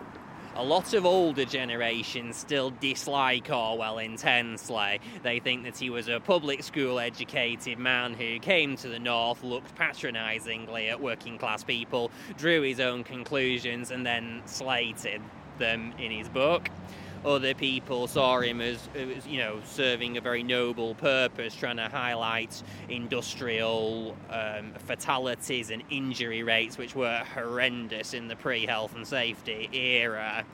A 0.58 0.64
lot 0.64 0.92
of 0.92 1.06
older 1.06 1.44
generations 1.44 2.36
still 2.36 2.70
dislike 2.70 3.48
Orwell 3.48 3.98
intensely. 3.98 5.00
They 5.22 5.38
think 5.38 5.62
that 5.62 5.76
he 5.76 5.88
was 5.88 6.08
a 6.08 6.18
public 6.18 6.64
school 6.64 6.98
educated 6.98 7.78
man 7.78 8.12
who 8.12 8.40
came 8.40 8.76
to 8.78 8.88
the 8.88 8.98
north, 8.98 9.44
looked 9.44 9.76
patronisingly 9.76 10.88
at 10.88 11.00
working 11.00 11.38
class 11.38 11.62
people, 11.62 12.10
drew 12.36 12.62
his 12.62 12.80
own 12.80 13.04
conclusions, 13.04 13.92
and 13.92 14.04
then 14.04 14.42
slated 14.46 15.22
them 15.58 15.92
in 15.96 16.10
his 16.10 16.28
book 16.28 16.68
other 17.24 17.54
people 17.54 18.06
saw 18.06 18.40
him 18.40 18.60
as, 18.60 18.88
as, 18.94 19.26
you 19.26 19.38
know 19.38 19.60
serving 19.64 20.16
a 20.16 20.20
very 20.20 20.42
noble 20.42 20.94
purpose, 20.94 21.54
trying 21.54 21.76
to 21.76 21.88
highlight 21.88 22.62
industrial 22.88 24.16
um, 24.30 24.72
fatalities 24.86 25.70
and 25.70 25.82
injury 25.90 26.42
rates, 26.42 26.78
which 26.78 26.94
were 26.94 27.22
horrendous 27.34 28.14
in 28.14 28.28
the 28.28 28.36
pre-health 28.36 28.94
and 28.94 29.06
safety 29.06 29.68
era. 29.72 30.44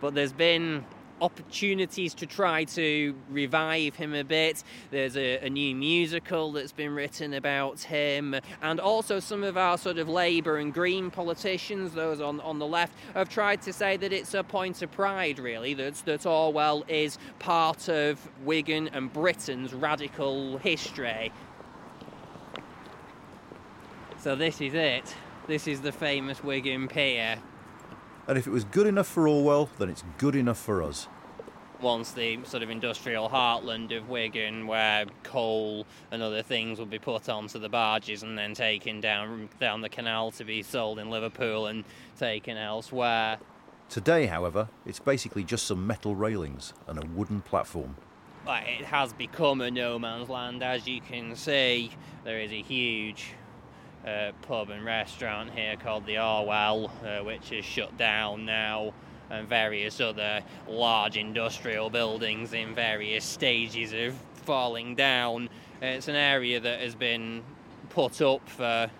But 0.00 0.14
there's 0.14 0.32
been 0.32 0.84
opportunities 1.20 2.14
to 2.14 2.26
try 2.26 2.64
to 2.64 3.14
revive 3.30 3.94
him 3.94 4.14
a 4.14 4.24
bit. 4.24 4.62
There's 4.90 5.16
a, 5.16 5.38
a, 5.38 5.50
new 5.50 5.74
musical 5.74 6.52
that's 6.52 6.72
been 6.72 6.94
written 6.94 7.34
about 7.34 7.80
him, 7.80 8.34
and 8.62 8.80
also 8.80 9.20
some 9.20 9.42
of 9.42 9.56
our 9.56 9.78
sort 9.78 9.98
of 9.98 10.08
Labour 10.08 10.58
and 10.58 10.72
Green 10.72 11.10
politicians, 11.10 11.92
those 11.94 12.20
on, 12.20 12.40
on 12.40 12.58
the 12.58 12.66
left, 12.66 12.94
have 13.14 13.28
tried 13.28 13.62
to 13.62 13.72
say 13.72 13.96
that 13.96 14.12
it's 14.12 14.34
a 14.34 14.44
point 14.44 14.82
of 14.82 14.90
pride, 14.92 15.38
really, 15.38 15.74
that, 15.74 15.94
that 16.04 16.26
Orwell 16.26 16.84
is 16.88 17.18
part 17.38 17.88
of 17.88 18.28
Wigan 18.44 18.88
and 18.92 19.12
Britain's 19.12 19.72
radical 19.72 20.58
history. 20.58 21.32
So 24.20 24.34
this 24.34 24.60
is 24.60 24.74
it. 24.74 25.14
This 25.46 25.66
is 25.66 25.80
the 25.80 25.92
famous 25.92 26.42
Wigan 26.42 26.88
Pier. 26.88 27.38
And 28.28 28.36
if 28.36 28.46
it 28.46 28.50
was 28.50 28.64
good 28.64 28.86
enough 28.86 29.06
for 29.06 29.26
Orwell, 29.26 29.70
then 29.78 29.88
it's 29.88 30.04
good 30.18 30.36
enough 30.36 30.58
for 30.58 30.82
us. 30.82 31.08
Once 31.80 32.10
the 32.10 32.38
sort 32.44 32.62
of 32.62 32.68
industrial 32.68 33.30
heartland 33.30 33.96
of 33.96 34.10
Wigan, 34.10 34.66
where 34.66 35.06
coal 35.22 35.86
and 36.10 36.22
other 36.22 36.42
things 36.42 36.78
would 36.78 36.90
be 36.90 36.98
put 36.98 37.28
onto 37.28 37.58
the 37.58 37.70
barges 37.70 38.22
and 38.22 38.36
then 38.36 38.52
taken 38.52 39.00
down 39.00 39.48
down 39.58 39.80
the 39.80 39.88
canal 39.88 40.30
to 40.32 40.44
be 40.44 40.62
sold 40.62 40.98
in 40.98 41.08
Liverpool 41.08 41.66
and 41.68 41.84
taken 42.18 42.58
elsewhere. 42.58 43.38
Today, 43.88 44.26
however, 44.26 44.68
it's 44.84 44.98
basically 44.98 45.42
just 45.42 45.66
some 45.66 45.86
metal 45.86 46.14
railings 46.14 46.74
and 46.86 47.02
a 47.02 47.06
wooden 47.06 47.40
platform. 47.40 47.96
it 48.46 48.84
has 48.84 49.14
become 49.14 49.62
a 49.62 49.70
no 49.70 49.98
man's 49.98 50.28
land, 50.28 50.62
as 50.62 50.86
you 50.86 51.00
can 51.00 51.34
see. 51.34 51.92
There 52.24 52.40
is 52.40 52.52
a 52.52 52.60
huge 52.60 53.32
uh, 54.06 54.32
pub 54.42 54.70
and 54.70 54.84
restaurant 54.84 55.50
here 55.50 55.76
called 55.76 56.06
the 56.06 56.18
Orwell, 56.18 56.90
uh, 57.04 57.22
which 57.24 57.52
is 57.52 57.64
shut 57.64 57.96
down 57.96 58.44
now, 58.44 58.92
and 59.30 59.46
various 59.46 60.00
other 60.00 60.42
large 60.68 61.16
industrial 61.16 61.90
buildings 61.90 62.52
in 62.52 62.74
various 62.74 63.24
stages 63.24 63.92
of 63.92 64.14
falling 64.44 64.94
down. 64.94 65.48
It's 65.82 66.08
an 66.08 66.14
area 66.14 66.58
that 66.60 66.80
has 66.80 66.94
been 66.94 67.42
put 67.90 68.20
up 68.22 68.48
for 68.48 68.90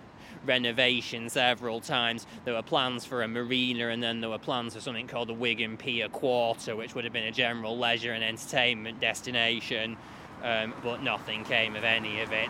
renovation 0.45 1.29
several 1.29 1.81
times. 1.81 2.25
There 2.45 2.53
were 2.53 2.61
plans 2.61 3.05
for 3.05 3.23
a 3.23 3.27
marina, 3.27 3.89
and 3.89 4.01
then 4.01 4.21
there 4.21 4.29
were 4.29 4.37
plans 4.37 4.75
for 4.75 4.81
something 4.81 5.07
called 5.07 5.29
the 5.29 5.33
Wigan 5.33 5.77
Pier 5.77 6.07
Quarter, 6.07 6.75
which 6.75 6.95
would 6.95 7.03
have 7.03 7.13
been 7.13 7.27
a 7.27 7.31
general 7.31 7.77
leisure 7.77 8.13
and 8.13 8.23
entertainment 8.23 8.99
destination, 8.99 9.97
um, 10.43 10.73
but 10.83 11.03
nothing 11.03 11.43
came 11.43 11.75
of 11.75 11.83
any 11.83 12.21
of 12.21 12.31
it. 12.31 12.49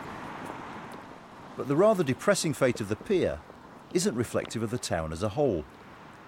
But 1.60 1.68
the 1.68 1.76
rather 1.76 2.06
depressing 2.06 2.54
fate 2.54 2.80
of 2.80 2.88
the 2.88 2.96
pier 2.96 3.42
isn't 3.94 4.16
reflective 4.16 4.64
of 4.64 4.70
the 4.70 4.78
town 4.78 5.12
as 5.12 5.24
a 5.24 5.28
whole. 5.28 5.66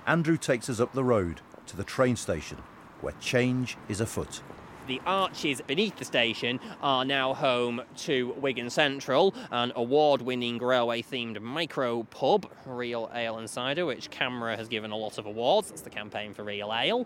Andrew 0.05 0.35
takes 0.35 0.69
us 0.69 0.81
up 0.81 0.91
the 0.91 1.05
road 1.05 1.39
to 1.67 1.77
the 1.77 1.85
train 1.85 2.17
station, 2.17 2.57
where 2.99 3.13
change 3.21 3.77
is 3.87 4.01
afoot. 4.01 4.41
The 4.87 5.01
arches 5.05 5.61
beneath 5.61 5.97
the 5.97 6.05
station 6.05 6.59
are 6.81 7.05
now 7.05 7.33
home 7.33 7.81
to 7.97 8.33
Wigan 8.37 8.69
Central, 8.69 9.33
an 9.51 9.71
award 9.75 10.21
winning 10.21 10.57
railway 10.57 11.01
themed 11.01 11.39
micro 11.41 12.03
pub, 12.03 12.51
Real 12.65 13.09
Ale 13.13 13.37
and 13.37 13.49
Cider, 13.49 13.85
which 13.85 14.09
CAMRA 14.09 14.57
has 14.57 14.67
given 14.67 14.91
a 14.91 14.95
lot 14.95 15.17
of 15.17 15.25
awards. 15.25 15.69
That's 15.69 15.81
the 15.81 15.89
campaign 15.89 16.33
for 16.33 16.43
Real 16.43 16.73
Ale. 16.73 17.05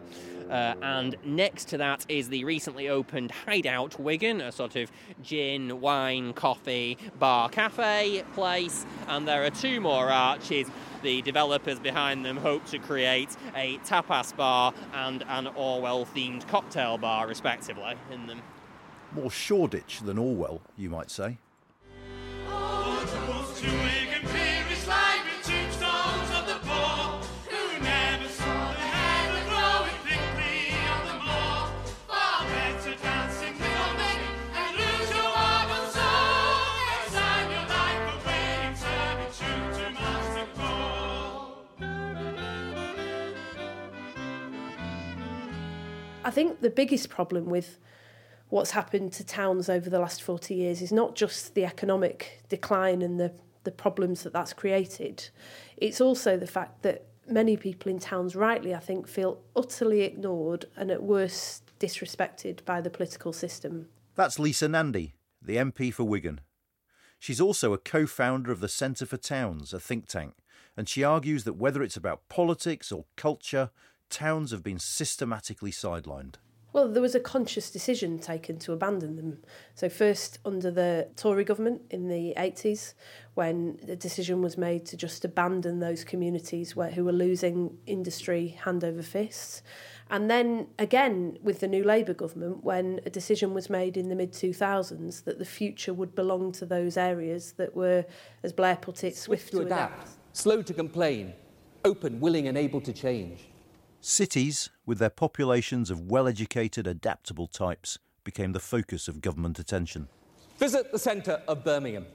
Uh, 0.50 0.76
and 0.82 1.16
next 1.24 1.68
to 1.70 1.78
that 1.78 2.06
is 2.08 2.30
the 2.30 2.44
recently 2.44 2.90
opened 2.90 3.32
Hideout 3.32 4.00
Wigan, 4.00 4.42
a 4.42 4.52
sort 4.52 4.76
of 4.76 4.92
gin, 5.22 5.82
wine, 5.82 6.34
coffee, 6.34 6.98
bar, 7.20 7.50
cafe 7.50 8.24
place. 8.34 8.86
And 9.08 9.28
there 9.28 9.44
are 9.44 9.50
two 9.50 9.82
more 9.82 10.10
arches 10.10 10.68
the 11.06 11.22
developers 11.22 11.78
behind 11.78 12.26
them 12.26 12.36
hope 12.36 12.66
to 12.66 12.80
create 12.80 13.30
a 13.56 13.78
tapas 13.86 14.36
bar 14.36 14.74
and 14.92 15.24
an 15.30 15.46
Orwell 15.46 16.08
themed 16.08 16.48
cocktail 16.48 16.98
bar, 16.98 17.28
respectively, 17.28 17.94
in 18.12 18.26
them. 18.26 18.42
More 19.14 19.30
Shoreditch 19.30 20.00
than 20.00 20.18
Orwell, 20.18 20.62
you 20.76 20.90
might 20.90 21.12
say. 21.12 21.38
I 46.26 46.32
think 46.32 46.62
the 46.62 46.72
biggest 46.72 47.10
problem 47.10 47.46
with 47.46 47.78
what's 48.50 48.72
happened 48.72 49.14
to 49.14 49.24
towns 49.24 49.70
over 49.70 49.92
the 49.92 50.00
last 50.00 50.24
40 50.24 50.56
years 50.56 50.82
is 50.82 50.92
not 50.92 51.16
just 51.16 51.54
the 51.54 51.66
economic 51.66 52.42
decline 52.50 53.04
and 53.04 53.20
the, 53.20 53.32
the 53.64 53.72
problems 53.72 54.24
that 54.24 54.34
that's 54.34 54.52
created, 54.52 55.30
it's 55.78 56.02
also 56.02 56.36
the 56.36 56.48
fact 56.48 56.82
that 56.82 57.06
many 57.28 57.56
people 57.56 57.92
in 57.92 58.00
towns, 58.00 58.36
rightly, 58.36 58.74
I 58.74 58.80
think, 58.80 59.08
feel 59.08 59.40
utterly 59.56 60.02
ignored 60.02 60.66
and 60.76 60.90
at 60.90 61.04
worst 61.04 61.72
disrespected 61.80 62.66
by 62.66 62.82
the 62.82 62.90
political 62.90 63.32
system. 63.32 63.88
That's 64.16 64.40
Lisa 64.40 64.68
Nandy, 64.68 65.14
the 65.40 65.58
MP 65.58 65.94
for 65.94 66.06
Wigan. 66.06 66.42
She's 67.20 67.42
also 67.42 67.72
a 67.72 67.78
co 67.78 68.08
founder 68.08 68.52
of 68.52 68.62
the 68.62 68.70
Centre 68.70 69.06
for 69.06 69.18
Towns, 69.18 69.74
a 69.74 69.80
think 69.80 70.08
tank, 70.08 70.34
and 70.76 70.90
she 70.90 71.04
argues 71.04 71.44
that 71.44 71.54
whether 71.54 71.84
it's 71.84 71.98
about 71.98 72.28
politics 72.30 72.92
or 72.92 73.06
culture, 73.16 73.70
towns 74.10 74.52
have 74.52 74.64
been 74.64 74.80
systematically 74.80 75.72
sidelined. 75.72 76.36
Well, 76.76 76.90
there 76.90 77.02
was 77.02 77.16
a 77.16 77.22
conscious 77.22 77.72
decision 77.72 78.20
taken 78.20 78.60
to 78.60 78.74
abandon 78.74 79.16
them. 79.16 79.38
So, 79.76 79.88
first 79.88 80.40
under 80.44 80.70
the 80.70 81.08
Tory 81.16 81.46
government 81.46 81.84
in 81.90 82.10
the 82.10 82.34
80s, 82.36 82.96
when 83.34 83.80
the 83.82 83.96
decision 83.96 84.42
was 84.42 84.58
made 84.58 84.86
to 84.88 84.98
just 84.98 85.24
abandon 85.24 85.80
those 85.80 86.04
communities 86.04 86.76
where, 86.76 86.92
who 86.92 87.06
were 87.06 87.14
losing 87.14 87.78
industry 87.86 88.58
hand 88.66 88.84
over 88.84 89.02
fist. 89.02 89.64
And 90.10 90.30
then 90.30 90.68
again 90.78 91.38
with 91.42 91.62
the 91.62 91.68
new 91.70 91.82
Labour 91.82 92.14
government, 92.14 92.66
when 92.66 93.00
a 93.06 93.10
decision 93.10 93.54
was 93.54 93.70
made 93.70 93.96
in 93.96 94.10
the 94.10 94.16
mid 94.16 94.34
2000s 94.34 95.24
that 95.24 95.40
the 95.40 95.46
future 95.46 95.94
would 95.94 96.14
belong 96.14 96.52
to 96.52 96.66
those 96.66 96.98
areas 96.98 97.54
that 97.54 97.74
were, 97.74 98.04
as 98.44 98.52
Blair 98.52 98.76
put 98.76 99.06
it, 99.06 99.16
swift, 99.16 99.50
swift 99.50 99.52
to, 99.52 99.62
adapt, 99.62 100.04
adapt, 100.04 100.38
slow 100.38 100.62
to 100.62 100.74
complain, 100.74 101.32
open, 101.86 102.20
willing, 102.20 102.50
and 102.50 102.58
able 102.58 102.82
to 102.82 102.92
change. 102.92 103.48
Cities, 104.08 104.70
with 104.86 105.00
their 105.00 105.10
populations 105.10 105.90
of 105.90 106.12
well 106.12 106.28
educated, 106.28 106.86
adaptable 106.86 107.48
types, 107.48 107.98
became 108.24 108.52
the 108.52 108.60
focus 108.60 109.08
of 109.08 109.20
government 109.20 109.58
attention. 109.58 110.10
Visit 110.60 110.92
the 110.92 111.00
centre 111.00 111.42
of 111.48 111.64
Birmingham. 111.64 112.06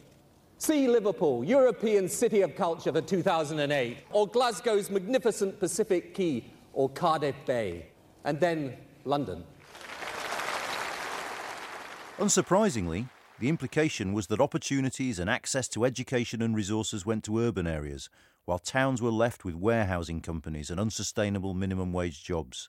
See 0.59 0.87
Liverpool, 0.87 1.43
European 1.43 2.09
City 2.09 2.43
of 2.43 2.55
Culture 2.55 2.93
for 2.93 3.01
2008, 3.01 3.99
or 4.13 4.29
Glasgow's 4.29 4.89
magnificent 4.89 5.59
Pacific 5.59 6.15
Quay, 6.15 6.45
or 6.75 6.89
Cardiff 6.91 7.35
Bay, 7.45 7.87
and 8.23 8.39
then 8.39 8.77
London. 9.05 9.43
Unsurprisingly, 12.19 13.09
the 13.41 13.49
implication 13.49 14.13
was 14.13 14.29
that 14.29 14.41
opportunities 14.41 15.19
and 15.19 15.29
access 15.29 15.67
to 15.71 15.85
education 15.85 16.41
and 16.41 16.55
resources 16.55 17.05
went 17.05 17.25
to 17.25 17.41
urban 17.41 17.67
areas, 17.67 18.09
while 18.45 18.59
towns 18.59 19.01
were 19.01 19.11
left 19.11 19.45
with 19.45 19.55
warehousing 19.55 20.21
companies 20.21 20.71
and 20.71 20.81
unsustainable 20.81 21.55
minimum 21.55 21.93
wage 21.93 22.25
jobs. 22.25 22.69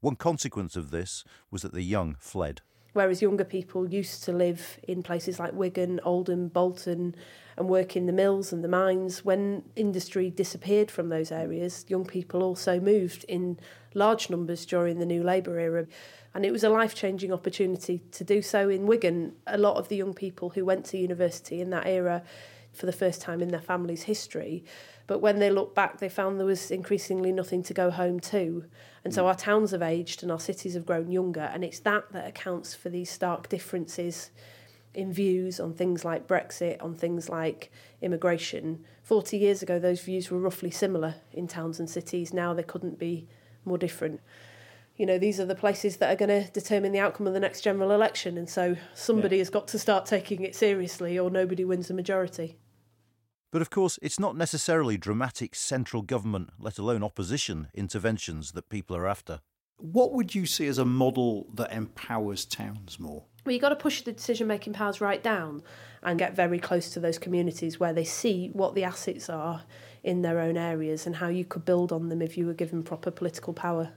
One 0.00 0.16
consequence 0.16 0.76
of 0.76 0.90
this 0.90 1.24
was 1.50 1.62
that 1.62 1.72
the 1.72 1.82
young 1.82 2.16
fled. 2.18 2.60
Whereas 2.94 3.20
younger 3.20 3.44
people 3.44 3.88
used 3.88 4.22
to 4.24 4.32
live 4.32 4.78
in 4.86 5.02
places 5.02 5.40
like 5.40 5.52
Wigan, 5.52 5.98
Oldham, 6.04 6.48
Bolton, 6.48 7.16
and 7.56 7.68
work 7.68 7.96
in 7.96 8.06
the 8.06 8.12
mills 8.12 8.52
and 8.52 8.62
the 8.62 8.68
mines, 8.68 9.24
when 9.24 9.64
industry 9.74 10.30
disappeared 10.30 10.90
from 10.92 11.08
those 11.08 11.32
areas, 11.32 11.84
young 11.88 12.04
people 12.04 12.42
also 12.42 12.78
moved 12.78 13.24
in 13.24 13.58
large 13.94 14.30
numbers 14.30 14.64
during 14.64 15.00
the 15.00 15.06
new 15.06 15.24
Labour 15.24 15.58
era. 15.58 15.86
And 16.34 16.44
it 16.44 16.52
was 16.52 16.62
a 16.62 16.68
life 16.68 16.94
changing 16.94 17.32
opportunity 17.32 18.02
to 18.12 18.24
do 18.24 18.42
so 18.42 18.68
in 18.68 18.86
Wigan. 18.86 19.34
A 19.46 19.58
lot 19.58 19.76
of 19.76 19.88
the 19.88 19.96
young 19.96 20.14
people 20.14 20.50
who 20.50 20.64
went 20.64 20.84
to 20.86 20.98
university 20.98 21.60
in 21.60 21.70
that 21.70 21.86
era 21.86 22.22
for 22.72 22.86
the 22.86 22.92
first 22.92 23.20
time 23.20 23.40
in 23.40 23.48
their 23.48 23.60
family's 23.60 24.02
history 24.02 24.64
but 25.06 25.20
when 25.20 25.38
they 25.38 25.50
look 25.50 25.74
back, 25.74 25.98
they 25.98 26.08
found 26.08 26.38
there 26.38 26.46
was 26.46 26.70
increasingly 26.70 27.30
nothing 27.30 27.62
to 27.64 27.74
go 27.74 27.90
home 27.90 28.20
to. 28.20 28.64
And 29.04 29.12
so 29.12 29.24
mm. 29.24 29.26
our 29.26 29.34
towns 29.34 29.72
have 29.72 29.82
aged 29.82 30.22
and 30.22 30.32
our 30.32 30.40
cities 30.40 30.74
have 30.74 30.86
grown 30.86 31.10
younger. 31.10 31.50
And 31.52 31.62
it's 31.62 31.80
that 31.80 32.10
that 32.12 32.26
accounts 32.26 32.74
for 32.74 32.88
these 32.88 33.10
stark 33.10 33.48
differences 33.48 34.30
in 34.94 35.12
views 35.12 35.60
on 35.60 35.74
things 35.74 36.04
like 36.04 36.26
Brexit, 36.26 36.82
on 36.82 36.94
things 36.94 37.28
like 37.28 37.70
immigration. 38.00 38.84
40 39.02 39.36
years 39.36 39.62
ago, 39.62 39.78
those 39.78 40.00
views 40.00 40.30
were 40.30 40.38
roughly 40.38 40.70
similar 40.70 41.16
in 41.32 41.48
towns 41.48 41.78
and 41.78 41.90
cities. 41.90 42.32
Now 42.32 42.54
they 42.54 42.62
couldn't 42.62 42.98
be 42.98 43.28
more 43.64 43.76
different. 43.76 44.20
You 44.96 45.04
know, 45.04 45.18
these 45.18 45.40
are 45.40 45.44
the 45.44 45.56
places 45.56 45.96
that 45.96 46.12
are 46.12 46.16
going 46.16 46.44
to 46.44 46.50
determine 46.52 46.92
the 46.92 47.00
outcome 47.00 47.26
of 47.26 47.34
the 47.34 47.40
next 47.40 47.62
general 47.62 47.90
election. 47.90 48.38
And 48.38 48.48
so 48.48 48.76
somebody 48.94 49.36
yeah. 49.36 49.40
has 49.40 49.50
got 49.50 49.68
to 49.68 49.78
start 49.78 50.06
taking 50.06 50.42
it 50.42 50.54
seriously, 50.54 51.18
or 51.18 51.30
nobody 51.30 51.64
wins 51.64 51.88
the 51.88 51.94
majority. 51.94 52.56
But 53.54 53.62
of 53.62 53.70
course, 53.70 54.00
it's 54.02 54.18
not 54.18 54.36
necessarily 54.36 54.96
dramatic 54.96 55.54
central 55.54 56.02
government, 56.02 56.50
let 56.58 56.76
alone 56.76 57.04
opposition, 57.04 57.68
interventions 57.72 58.50
that 58.50 58.68
people 58.68 58.96
are 58.96 59.06
after. 59.06 59.42
What 59.76 60.12
would 60.12 60.34
you 60.34 60.44
see 60.44 60.66
as 60.66 60.78
a 60.78 60.84
model 60.84 61.46
that 61.54 61.72
empowers 61.72 62.44
towns 62.44 62.98
more? 62.98 63.26
Well, 63.46 63.52
you've 63.52 63.62
got 63.62 63.68
to 63.68 63.76
push 63.76 64.02
the 64.02 64.10
decision 64.10 64.48
making 64.48 64.72
powers 64.72 65.00
right 65.00 65.22
down 65.22 65.62
and 66.02 66.18
get 66.18 66.34
very 66.34 66.58
close 66.58 66.90
to 66.90 66.98
those 66.98 67.16
communities 67.16 67.78
where 67.78 67.92
they 67.92 68.02
see 68.02 68.50
what 68.52 68.74
the 68.74 68.82
assets 68.82 69.30
are 69.30 69.62
in 70.02 70.22
their 70.22 70.40
own 70.40 70.56
areas 70.56 71.06
and 71.06 71.14
how 71.14 71.28
you 71.28 71.44
could 71.44 71.64
build 71.64 71.92
on 71.92 72.08
them 72.08 72.22
if 72.22 72.36
you 72.36 72.46
were 72.46 72.54
given 72.54 72.82
proper 72.82 73.12
political 73.12 73.52
power. 73.52 73.92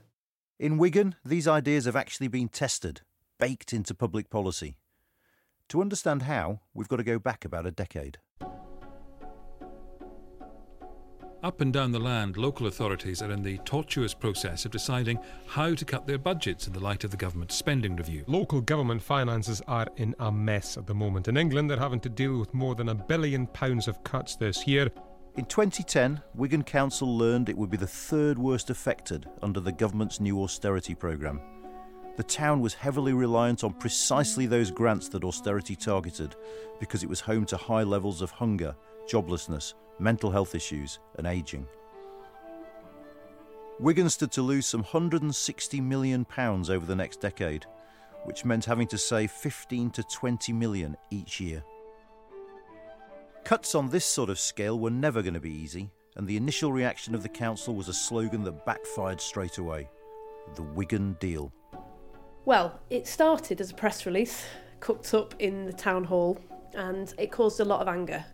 In 0.60 0.78
Wigan, 0.78 1.16
these 1.24 1.48
ideas 1.48 1.84
have 1.86 1.96
actually 1.96 2.28
been 2.28 2.48
tested, 2.48 3.00
baked 3.40 3.72
into 3.72 3.92
public 3.92 4.30
policy. 4.30 4.76
To 5.70 5.80
understand 5.80 6.22
how, 6.22 6.60
we've 6.74 6.86
got 6.86 6.98
to 6.98 7.02
go 7.02 7.18
back 7.18 7.44
about 7.44 7.66
a 7.66 7.72
decade. 7.72 8.18
Up 11.48 11.62
and 11.62 11.72
down 11.72 11.92
the 11.92 11.98
land, 11.98 12.36
local 12.36 12.66
authorities 12.66 13.22
are 13.22 13.30
in 13.30 13.42
the 13.42 13.56
tortuous 13.64 14.12
process 14.12 14.66
of 14.66 14.70
deciding 14.70 15.18
how 15.46 15.74
to 15.74 15.82
cut 15.86 16.06
their 16.06 16.18
budgets 16.18 16.66
in 16.66 16.74
the 16.74 16.78
light 16.78 17.04
of 17.04 17.10
the 17.10 17.16
government's 17.16 17.54
spending 17.54 17.96
review. 17.96 18.22
Local 18.26 18.60
government 18.60 19.00
finances 19.00 19.62
are 19.66 19.86
in 19.96 20.14
a 20.18 20.30
mess 20.30 20.76
at 20.76 20.86
the 20.86 20.94
moment. 20.94 21.26
In 21.26 21.38
England, 21.38 21.70
they're 21.70 21.78
having 21.78 22.00
to 22.00 22.10
deal 22.10 22.38
with 22.38 22.52
more 22.52 22.74
than 22.74 22.90
a 22.90 22.94
billion 22.94 23.46
pounds 23.46 23.88
of 23.88 24.04
cuts 24.04 24.36
this 24.36 24.66
year. 24.66 24.90
In 25.38 25.46
2010, 25.46 26.20
Wigan 26.34 26.64
Council 26.64 27.16
learned 27.16 27.48
it 27.48 27.56
would 27.56 27.70
be 27.70 27.78
the 27.78 27.86
third 27.86 28.38
worst 28.38 28.68
affected 28.68 29.26
under 29.42 29.58
the 29.58 29.72
government's 29.72 30.20
new 30.20 30.42
austerity 30.42 30.94
programme. 30.94 31.40
The 32.18 32.24
town 32.24 32.60
was 32.60 32.74
heavily 32.74 33.14
reliant 33.14 33.64
on 33.64 33.72
precisely 33.72 34.44
those 34.44 34.70
grants 34.70 35.08
that 35.08 35.24
austerity 35.24 35.76
targeted 35.76 36.36
because 36.78 37.02
it 37.02 37.08
was 37.08 37.20
home 37.20 37.46
to 37.46 37.56
high 37.56 37.84
levels 37.84 38.20
of 38.20 38.32
hunger, 38.32 38.76
joblessness, 39.10 39.72
mental 39.98 40.30
health 40.30 40.54
issues, 40.54 40.98
and 41.16 41.26
ageing. 41.26 41.66
Wigan 43.80 44.10
stood 44.10 44.32
to 44.32 44.42
lose 44.42 44.66
some 44.66 44.82
£160 44.82 45.82
million 45.82 46.26
over 46.36 46.84
the 46.84 46.96
next 46.96 47.20
decade, 47.20 47.64
which 48.24 48.44
meant 48.44 48.64
having 48.64 48.88
to 48.88 48.98
save 48.98 49.30
15 49.30 49.90
to 49.90 50.02
20 50.02 50.52
million 50.52 50.96
each 51.10 51.40
year. 51.40 51.62
Cuts 53.44 53.74
on 53.74 53.88
this 53.88 54.04
sort 54.04 54.30
of 54.30 54.38
scale 54.38 54.78
were 54.78 54.90
never 54.90 55.22
going 55.22 55.34
to 55.34 55.40
be 55.40 55.50
easy, 55.50 55.90
and 56.16 56.26
the 56.26 56.36
initial 56.36 56.72
reaction 56.72 57.14
of 57.14 57.22
the 57.22 57.28
council 57.28 57.74
was 57.74 57.88
a 57.88 57.94
slogan 57.94 58.42
that 58.44 58.66
backfired 58.66 59.20
straight 59.20 59.58
away 59.58 59.88
the 60.54 60.62
Wigan 60.62 61.14
Deal. 61.20 61.52
Well, 62.44 62.80
it 62.88 63.06
started 63.06 63.60
as 63.60 63.70
a 63.70 63.74
press 63.74 64.06
release, 64.06 64.44
cooked 64.80 65.12
up 65.12 65.34
in 65.38 65.66
the 65.66 65.72
town 65.72 66.04
hall, 66.04 66.38
and 66.74 67.12
it 67.18 67.32
caused 67.32 67.60
a 67.60 67.64
lot 67.64 67.80
of 67.80 67.88
anger. 67.88 68.24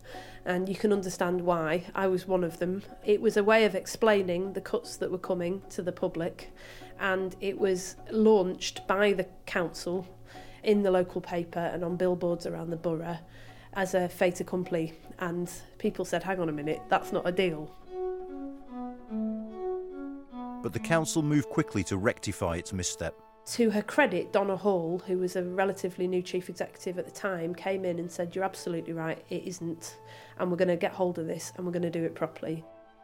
And 0.45 0.69
you 0.69 0.75
can 0.75 0.93
understand 0.93 1.41
why. 1.41 1.85
I 1.95 2.07
was 2.07 2.27
one 2.27 2.43
of 2.43 2.59
them. 2.59 2.83
It 3.03 3.19
was 3.19 3.35
a 3.35 3.43
way 3.43 3.65
of 3.65 3.73
explaining 3.73 4.53
the 4.53 4.61
cuts 4.61 4.97
that 4.97 5.11
were 5.11 5.17
coming 5.17 5.63
to 5.71 5.81
the 5.81 5.91
public, 5.91 6.53
and 6.99 7.35
it 7.41 7.57
was 7.57 7.95
launched 8.11 8.87
by 8.87 9.13
the 9.13 9.25
council 9.45 10.07
in 10.63 10.83
the 10.83 10.91
local 10.91 11.21
paper 11.21 11.59
and 11.59 11.83
on 11.83 11.95
billboards 11.95 12.45
around 12.45 12.69
the 12.69 12.77
borough 12.77 13.17
as 13.73 13.93
a 13.93 14.07
fait 14.07 14.39
accompli. 14.39 14.93
And 15.19 15.49
people 15.77 16.05
said, 16.05 16.23
hang 16.23 16.39
on 16.39 16.49
a 16.49 16.51
minute, 16.51 16.81
that's 16.89 17.11
not 17.11 17.27
a 17.27 17.31
deal. 17.31 17.71
But 20.61 20.73
the 20.73 20.79
council 20.79 21.21
moved 21.21 21.49
quickly 21.49 21.83
to 21.85 21.97
rectify 21.97 22.55
its 22.57 22.73
misstep. 22.73 23.15
To 23.53 23.69
her 23.69 23.83
credit, 23.83 24.33
Donna 24.33 24.57
Hall, 24.57 25.03
who 25.05 25.19
was 25.19 25.35
a 25.35 25.43
relatively 25.43 26.07
new 26.07 26.23
chief 26.23 26.49
executive 26.49 26.97
at 26.97 27.05
the 27.05 27.11
time, 27.11 27.53
came 27.53 27.85
in 27.85 27.99
and 27.99 28.11
said, 28.11 28.35
You're 28.35 28.43
absolutely 28.43 28.93
right, 28.93 29.23
it 29.29 29.43
isn't. 29.45 29.97
And 30.39 30.49
we're 30.49 30.57
going 30.57 30.69
to 30.69 30.75
get 30.75 30.91
hold 30.91 31.19
of 31.19 31.27
this 31.27 31.53
and 31.55 31.65
we're 31.65 31.71
going 31.71 31.83
to 31.83 31.91
do 31.91 32.03
it 32.03 32.15
properly. 32.15 32.63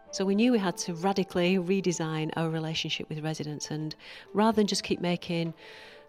So 0.10 0.26
we 0.26 0.36
knew 0.36 0.52
we 0.52 0.58
had 0.58 0.78
to 0.78 0.96
radically 0.96 1.58
redesign 1.58 2.32
our 2.36 2.50
relationship 2.50 3.08
with 3.08 3.20
residents 3.20 3.70
and 3.70 3.96
rather 4.34 4.56
than 4.56 4.68
just 4.68 4.84
keep 4.84 5.00
making 5.00 5.54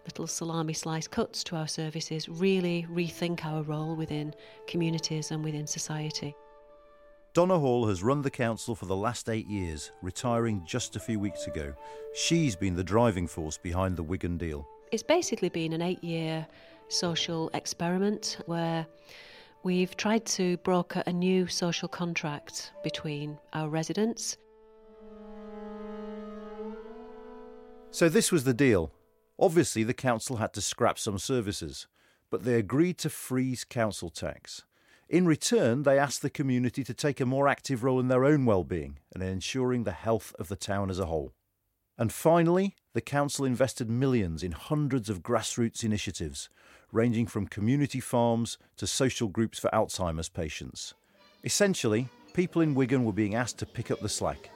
little 0.05 0.27
salami 0.27 0.73
slice 0.73 1.07
cuts 1.07 1.43
to 1.45 1.55
our 1.55 1.67
services, 1.67 2.27
really 2.27 2.85
rethink 2.91 3.45
our 3.45 3.61
role 3.63 3.95
within 3.95 4.33
communities 4.67 5.31
and 5.31 5.43
within 5.43 5.67
society. 5.67 6.35
Donna 7.33 7.57
Hall 7.57 7.87
has 7.87 8.03
run 8.03 8.21
the 8.21 8.29
council 8.29 8.75
for 8.75 8.85
the 8.85 8.95
last 8.95 9.27
eight 9.27 9.47
years, 9.47 9.91
retiring 10.03 10.61
just 10.67 10.95
a 10.95 10.99
few 10.99 11.19
weeks 11.19 11.47
ago. 11.47 11.73
She's 12.13 12.55
been 12.55 12.75
the 12.75 12.83
driving 12.83 13.25
force 13.25 13.57
behind 13.57 13.97
the 13.97 14.03
Wigan 14.03 14.37
deal. 14.37 14.67
It's 14.91 15.01
basically 15.01 15.49
been 15.49 15.73
an 15.73 15.81
eight 15.81 16.03
year 16.03 16.45
social 16.89 17.49
experiment 17.55 18.37
where 18.45 18.85
we've 19.63 19.97
tried 19.97 20.25
to 20.25 20.57
broker 20.57 21.01
a 21.07 21.11
new 21.11 21.47
social 21.47 21.87
contract 21.87 22.71
between 22.83 23.39
our 23.53 23.67
residents. 23.67 24.37
So, 27.89 28.09
this 28.09 28.31
was 28.31 28.43
the 28.43 28.53
deal. 28.53 28.91
Obviously, 29.39 29.81
the 29.81 29.95
council 29.95 30.35
had 30.35 30.53
to 30.53 30.61
scrap 30.61 30.99
some 30.99 31.17
services, 31.17 31.87
but 32.29 32.43
they 32.43 32.55
agreed 32.55 32.99
to 32.99 33.09
freeze 33.09 33.63
council 33.63 34.11
tax. 34.11 34.65
In 35.13 35.27
return, 35.27 35.83
they 35.83 35.99
asked 35.99 36.23
the 36.23 36.29
community 36.31 36.83
to 36.83 36.91
take 36.91 37.19
a 37.19 37.25
more 37.27 37.47
active 37.47 37.83
role 37.83 37.99
in 37.99 38.07
their 38.07 38.25
own 38.25 38.45
well-being 38.45 38.97
and 39.13 39.21
in 39.21 39.29
ensuring 39.29 39.83
the 39.83 39.91
health 39.91 40.33
of 40.39 40.47
the 40.47 40.55
town 40.55 40.89
as 40.89 40.97
a 40.97 41.05
whole. 41.05 41.33
And 41.99 42.11
finally, 42.11 42.73
the 42.95 42.99
council 42.99 43.45
invested 43.45 43.91
millions 43.91 44.41
in 44.41 44.53
hundreds 44.53 45.11
of 45.11 45.21
grassroots 45.21 45.83
initiatives, 45.83 46.49
ranging 46.91 47.27
from 47.27 47.45
community 47.45 47.99
farms 47.99 48.57
to 48.77 48.87
social 48.87 49.27
groups 49.27 49.59
for 49.59 49.69
Alzheimer's 49.69 50.29
patients. 50.29 50.95
Essentially, 51.43 52.09
people 52.33 52.63
in 52.63 52.73
Wigan 52.73 53.05
were 53.05 53.13
being 53.13 53.35
asked 53.35 53.59
to 53.59 53.67
pick 53.67 53.91
up 53.91 53.99
the 53.99 54.09
slack 54.09 54.49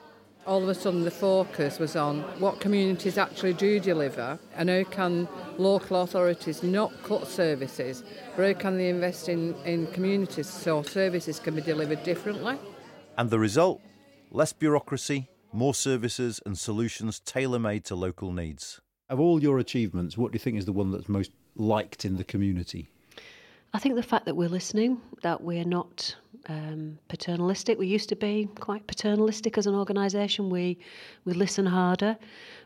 all 0.47 0.63
of 0.63 0.69
a 0.69 0.73
sudden 0.73 1.03
the 1.03 1.11
focus 1.11 1.77
was 1.77 1.97
on 1.97 2.21
what 2.39 2.61
communities 2.61 3.17
actually 3.17 3.53
do 3.53 3.81
deliver 3.81 4.39
and 4.55 4.69
how 4.69 4.83
can 4.85 5.27
local 5.57 6.01
authorities 6.01 6.63
not 6.63 6.91
cut 7.03 7.27
services, 7.27 8.03
but 8.35 8.47
how 8.47 8.59
can 8.59 8.77
they 8.77 8.87
invest 8.87 9.27
in, 9.27 9.53
in 9.65 9.85
communities 9.87 10.47
so 10.47 10.81
services 10.81 11.37
can 11.37 11.53
be 11.53 11.61
delivered 11.61 12.01
differently. 12.03 12.57
And 13.17 13.29
the 13.29 13.39
result? 13.39 13.81
Less 14.31 14.53
bureaucracy, 14.53 15.27
more 15.51 15.73
services 15.73 16.39
and 16.45 16.57
solutions 16.57 17.19
tailor 17.19 17.59
made 17.59 17.83
to 17.85 17.95
local 17.95 18.31
needs. 18.31 18.79
Of 19.09 19.19
all 19.19 19.41
your 19.41 19.59
achievements, 19.59 20.17
what 20.17 20.31
do 20.31 20.35
you 20.35 20.39
think 20.39 20.57
is 20.57 20.65
the 20.65 20.73
one 20.73 20.91
that's 20.91 21.09
most 21.09 21.31
liked 21.55 22.05
in 22.05 22.15
the 22.15 22.23
community? 22.23 22.89
I 23.77 23.79
think 23.79 23.93
the 23.93 24.01
fact 24.01 24.25
that 24.25 24.35
we're 24.35 24.49
listening, 24.49 24.99
that 25.21 25.43
we're 25.43 25.63
not 25.63 26.15
um, 26.49 26.97
paternalistic. 27.09 27.77
We 27.77 27.85
used 27.85 28.09
to 28.09 28.15
be 28.15 28.49
quite 28.59 28.87
paternalistic 28.87 29.55
as 29.55 29.67
an 29.67 29.75
organisation. 29.75 30.49
We 30.49 30.79
we 31.25 31.33
listen 31.33 31.63
harder, 31.67 32.17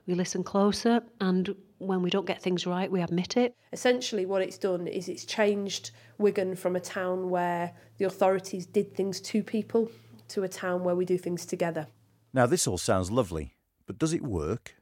we 0.07 0.13
listen 0.13 0.41
closer, 0.41 1.03
and 1.19 1.53
when 1.79 2.01
we 2.01 2.09
don't 2.09 2.25
get 2.25 2.41
things 2.41 2.65
right, 2.65 2.89
we 2.89 3.01
admit 3.01 3.35
it. 3.35 3.57
Essentially, 3.73 4.25
what 4.25 4.41
it's 4.41 4.57
done 4.57 4.87
is 4.87 5.09
it's 5.09 5.25
changed 5.25 5.91
Wigan 6.17 6.55
from 6.55 6.77
a 6.77 6.79
town 6.79 7.29
where 7.29 7.73
the 7.97 8.05
authorities 8.05 8.65
did 8.65 8.95
things 8.95 9.19
to 9.19 9.43
people 9.43 9.91
to 10.29 10.43
a 10.43 10.47
town 10.47 10.85
where 10.85 10.95
we 10.95 11.03
do 11.03 11.17
things 11.17 11.45
together. 11.45 11.87
Now, 12.33 12.45
this 12.45 12.65
all 12.67 12.77
sounds 12.77 13.11
lovely, 13.11 13.57
but 13.85 13.97
does 13.97 14.13
it 14.13 14.21
work? 14.21 14.75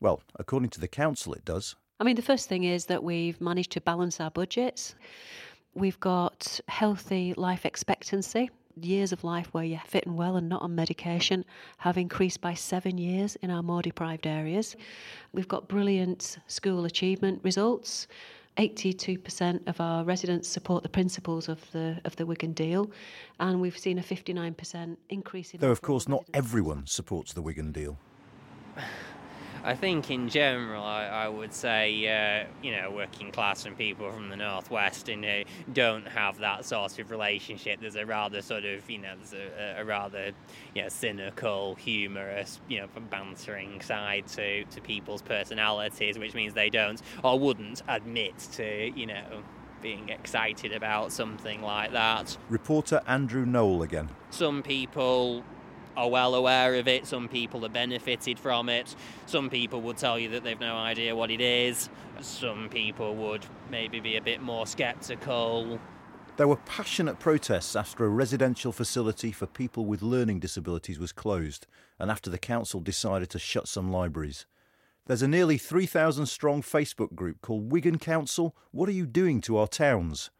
Well, 0.00 0.24
according 0.34 0.70
to 0.70 0.80
the 0.80 0.88
council, 0.88 1.34
it 1.34 1.44
does. 1.44 1.76
I 2.00 2.04
mean, 2.04 2.16
the 2.16 2.22
first 2.22 2.48
thing 2.48 2.64
is 2.64 2.86
that 2.86 3.04
we've 3.04 3.40
managed 3.40 3.70
to 3.72 3.80
balance 3.80 4.18
our 4.18 4.32
budgets. 4.32 4.96
We've 5.74 5.98
got 6.00 6.60
healthy 6.68 7.32
life 7.36 7.64
expectancy. 7.64 8.50
Years 8.80 9.12
of 9.12 9.24
life 9.24 9.48
where 9.52 9.64
you're 9.64 9.80
fit 9.86 10.06
and 10.06 10.16
well 10.16 10.36
and 10.36 10.48
not 10.48 10.62
on 10.62 10.74
medication 10.74 11.44
have 11.78 11.96
increased 11.96 12.40
by 12.40 12.54
seven 12.54 12.98
years 12.98 13.36
in 13.36 13.50
our 13.50 13.62
more 13.62 13.82
deprived 13.82 14.26
areas. 14.26 14.76
We've 15.32 15.48
got 15.48 15.68
brilliant 15.68 16.38
school 16.46 16.84
achievement 16.84 17.40
results. 17.42 18.06
82% 18.58 19.66
of 19.66 19.80
our 19.80 20.04
residents 20.04 20.46
support 20.46 20.82
the 20.82 20.88
principles 20.90 21.48
of 21.48 21.58
the 21.72 21.98
of 22.04 22.16
the 22.16 22.26
Wigan 22.26 22.52
deal, 22.52 22.90
and 23.40 23.62
we've 23.62 23.78
seen 23.78 23.98
a 23.98 24.02
59% 24.02 24.96
increase 25.08 25.54
in. 25.54 25.60
Though, 25.60 25.70
of 25.70 25.80
course, 25.80 26.06
not 26.06 26.24
everyone 26.34 26.86
supports 26.86 27.32
the 27.32 27.40
Wigan 27.40 27.72
deal. 27.72 27.98
I 29.64 29.74
think 29.74 30.10
in 30.10 30.28
general, 30.28 30.82
I, 30.82 31.06
I 31.06 31.28
would 31.28 31.52
say, 31.52 32.08
uh, 32.08 32.46
you 32.62 32.72
know, 32.72 32.90
working 32.90 33.30
class 33.30 33.64
and 33.64 33.78
people 33.78 34.10
from 34.10 34.28
the 34.28 34.36
northwest, 34.36 35.08
you 35.08 35.16
know, 35.16 35.44
don't 35.72 36.06
have 36.08 36.38
that 36.38 36.64
sort 36.64 36.98
of 36.98 37.10
relationship. 37.10 37.80
There's 37.80 37.94
a 37.94 38.04
rather 38.04 38.42
sort 38.42 38.64
of, 38.64 38.88
you 38.90 38.98
know, 38.98 39.14
there's 39.16 39.34
a, 39.34 39.80
a 39.80 39.84
rather, 39.84 40.32
you 40.74 40.82
know, 40.82 40.88
cynical, 40.88 41.76
humorous, 41.76 42.60
you 42.68 42.80
know, 42.80 42.88
bantering 43.08 43.80
side 43.80 44.26
to 44.28 44.64
to 44.64 44.80
people's 44.80 45.22
personalities, 45.22 46.18
which 46.18 46.34
means 46.34 46.54
they 46.54 46.70
don't 46.70 47.00
or 47.22 47.38
wouldn't 47.38 47.82
admit 47.88 48.36
to, 48.54 48.90
you 48.96 49.06
know, 49.06 49.42
being 49.80 50.08
excited 50.08 50.72
about 50.72 51.12
something 51.12 51.62
like 51.62 51.92
that. 51.92 52.36
Reporter 52.48 53.00
Andrew 53.06 53.44
Noel 53.44 53.82
again. 53.82 54.08
Some 54.30 54.62
people 54.62 55.44
are 55.96 56.08
well 56.08 56.34
aware 56.34 56.74
of 56.76 56.88
it. 56.88 57.06
Some 57.06 57.28
people 57.28 57.60
have 57.60 57.72
benefited 57.72 58.38
from 58.38 58.68
it. 58.68 58.94
Some 59.26 59.50
people 59.50 59.80
would 59.82 59.96
tell 59.96 60.18
you 60.18 60.30
that 60.30 60.44
they've 60.44 60.58
no 60.58 60.76
idea 60.76 61.14
what 61.14 61.30
it 61.30 61.40
is. 61.40 61.88
Some 62.20 62.68
people 62.68 63.14
would 63.16 63.44
maybe 63.70 64.00
be 64.00 64.16
a 64.16 64.22
bit 64.22 64.42
more 64.42 64.66
sceptical. 64.66 65.80
There 66.36 66.48
were 66.48 66.56
passionate 66.56 67.18
protests 67.18 67.76
after 67.76 68.04
a 68.04 68.08
residential 68.08 68.72
facility 68.72 69.32
for 69.32 69.46
people 69.46 69.84
with 69.84 70.00
learning 70.02 70.40
disabilities 70.40 70.98
was 70.98 71.12
closed 71.12 71.66
and 71.98 72.10
after 72.10 72.30
the 72.30 72.38
council 72.38 72.80
decided 72.80 73.28
to 73.30 73.38
shut 73.38 73.68
some 73.68 73.92
libraries. 73.92 74.46
There's 75.06 75.22
a 75.22 75.28
nearly 75.28 75.58
3,000 75.58 76.26
strong 76.26 76.62
Facebook 76.62 77.14
group 77.14 77.42
called 77.42 77.70
Wigan 77.70 77.98
Council 77.98 78.56
What 78.70 78.88
Are 78.88 78.92
You 78.92 79.04
Doing 79.04 79.40
to 79.42 79.58
Our 79.58 79.66
Towns? 79.66 80.30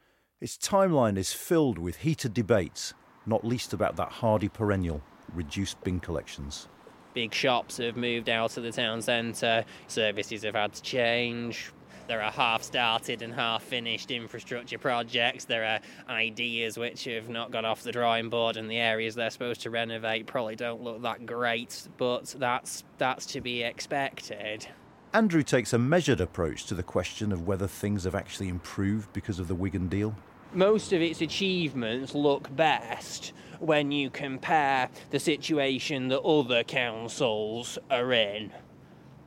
Its 0.40 0.56
timeline 0.56 1.18
is 1.18 1.32
filled 1.32 1.78
with 1.78 1.96
heated 1.96 2.32
debates, 2.32 2.94
not 3.26 3.44
least 3.44 3.72
about 3.72 3.96
that 3.96 4.12
hardy 4.12 4.48
perennial 4.48 5.02
reduced 5.34 5.82
bin 5.82 6.00
collections. 6.00 6.68
Big 7.14 7.34
shops 7.34 7.76
have 7.76 7.96
moved 7.96 8.28
out 8.28 8.56
of 8.56 8.62
the 8.62 8.72
town 8.72 9.02
centre, 9.02 9.64
services 9.86 10.42
have 10.42 10.54
had 10.54 10.72
to 10.72 10.82
change. 10.82 11.72
There 12.08 12.22
are 12.22 12.32
half 12.32 12.62
started 12.62 13.22
and 13.22 13.32
half 13.32 13.62
finished 13.62 14.10
infrastructure 14.10 14.78
projects. 14.78 15.44
There 15.44 15.64
are 15.64 15.80
ideas 16.12 16.76
which 16.76 17.04
have 17.04 17.28
not 17.28 17.50
got 17.50 17.64
off 17.64 17.82
the 17.82 17.92
drawing 17.92 18.28
board, 18.28 18.56
and 18.56 18.70
the 18.70 18.78
areas 18.78 19.14
they're 19.14 19.30
supposed 19.30 19.60
to 19.62 19.70
renovate 19.70 20.26
probably 20.26 20.56
don't 20.56 20.82
look 20.82 21.02
that 21.02 21.24
great, 21.26 21.88
but 21.98 22.34
that's, 22.38 22.84
that's 22.98 23.26
to 23.26 23.40
be 23.40 23.62
expected. 23.62 24.66
Andrew 25.14 25.42
takes 25.42 25.72
a 25.72 25.78
measured 25.78 26.20
approach 26.20 26.64
to 26.66 26.74
the 26.74 26.82
question 26.82 27.32
of 27.32 27.46
whether 27.46 27.66
things 27.66 28.04
have 28.04 28.14
actually 28.14 28.48
improved 28.48 29.12
because 29.12 29.38
of 29.38 29.46
the 29.46 29.54
Wigan 29.54 29.88
deal. 29.88 30.14
Most 30.54 30.92
of 30.92 31.00
its 31.00 31.22
achievements 31.22 32.14
look 32.14 32.54
best 32.54 33.32
when 33.58 33.90
you 33.90 34.10
compare 34.10 34.90
the 35.08 35.18
situation 35.18 36.08
that 36.08 36.20
other 36.20 36.62
councils 36.62 37.78
are 37.90 38.12
in, 38.12 38.52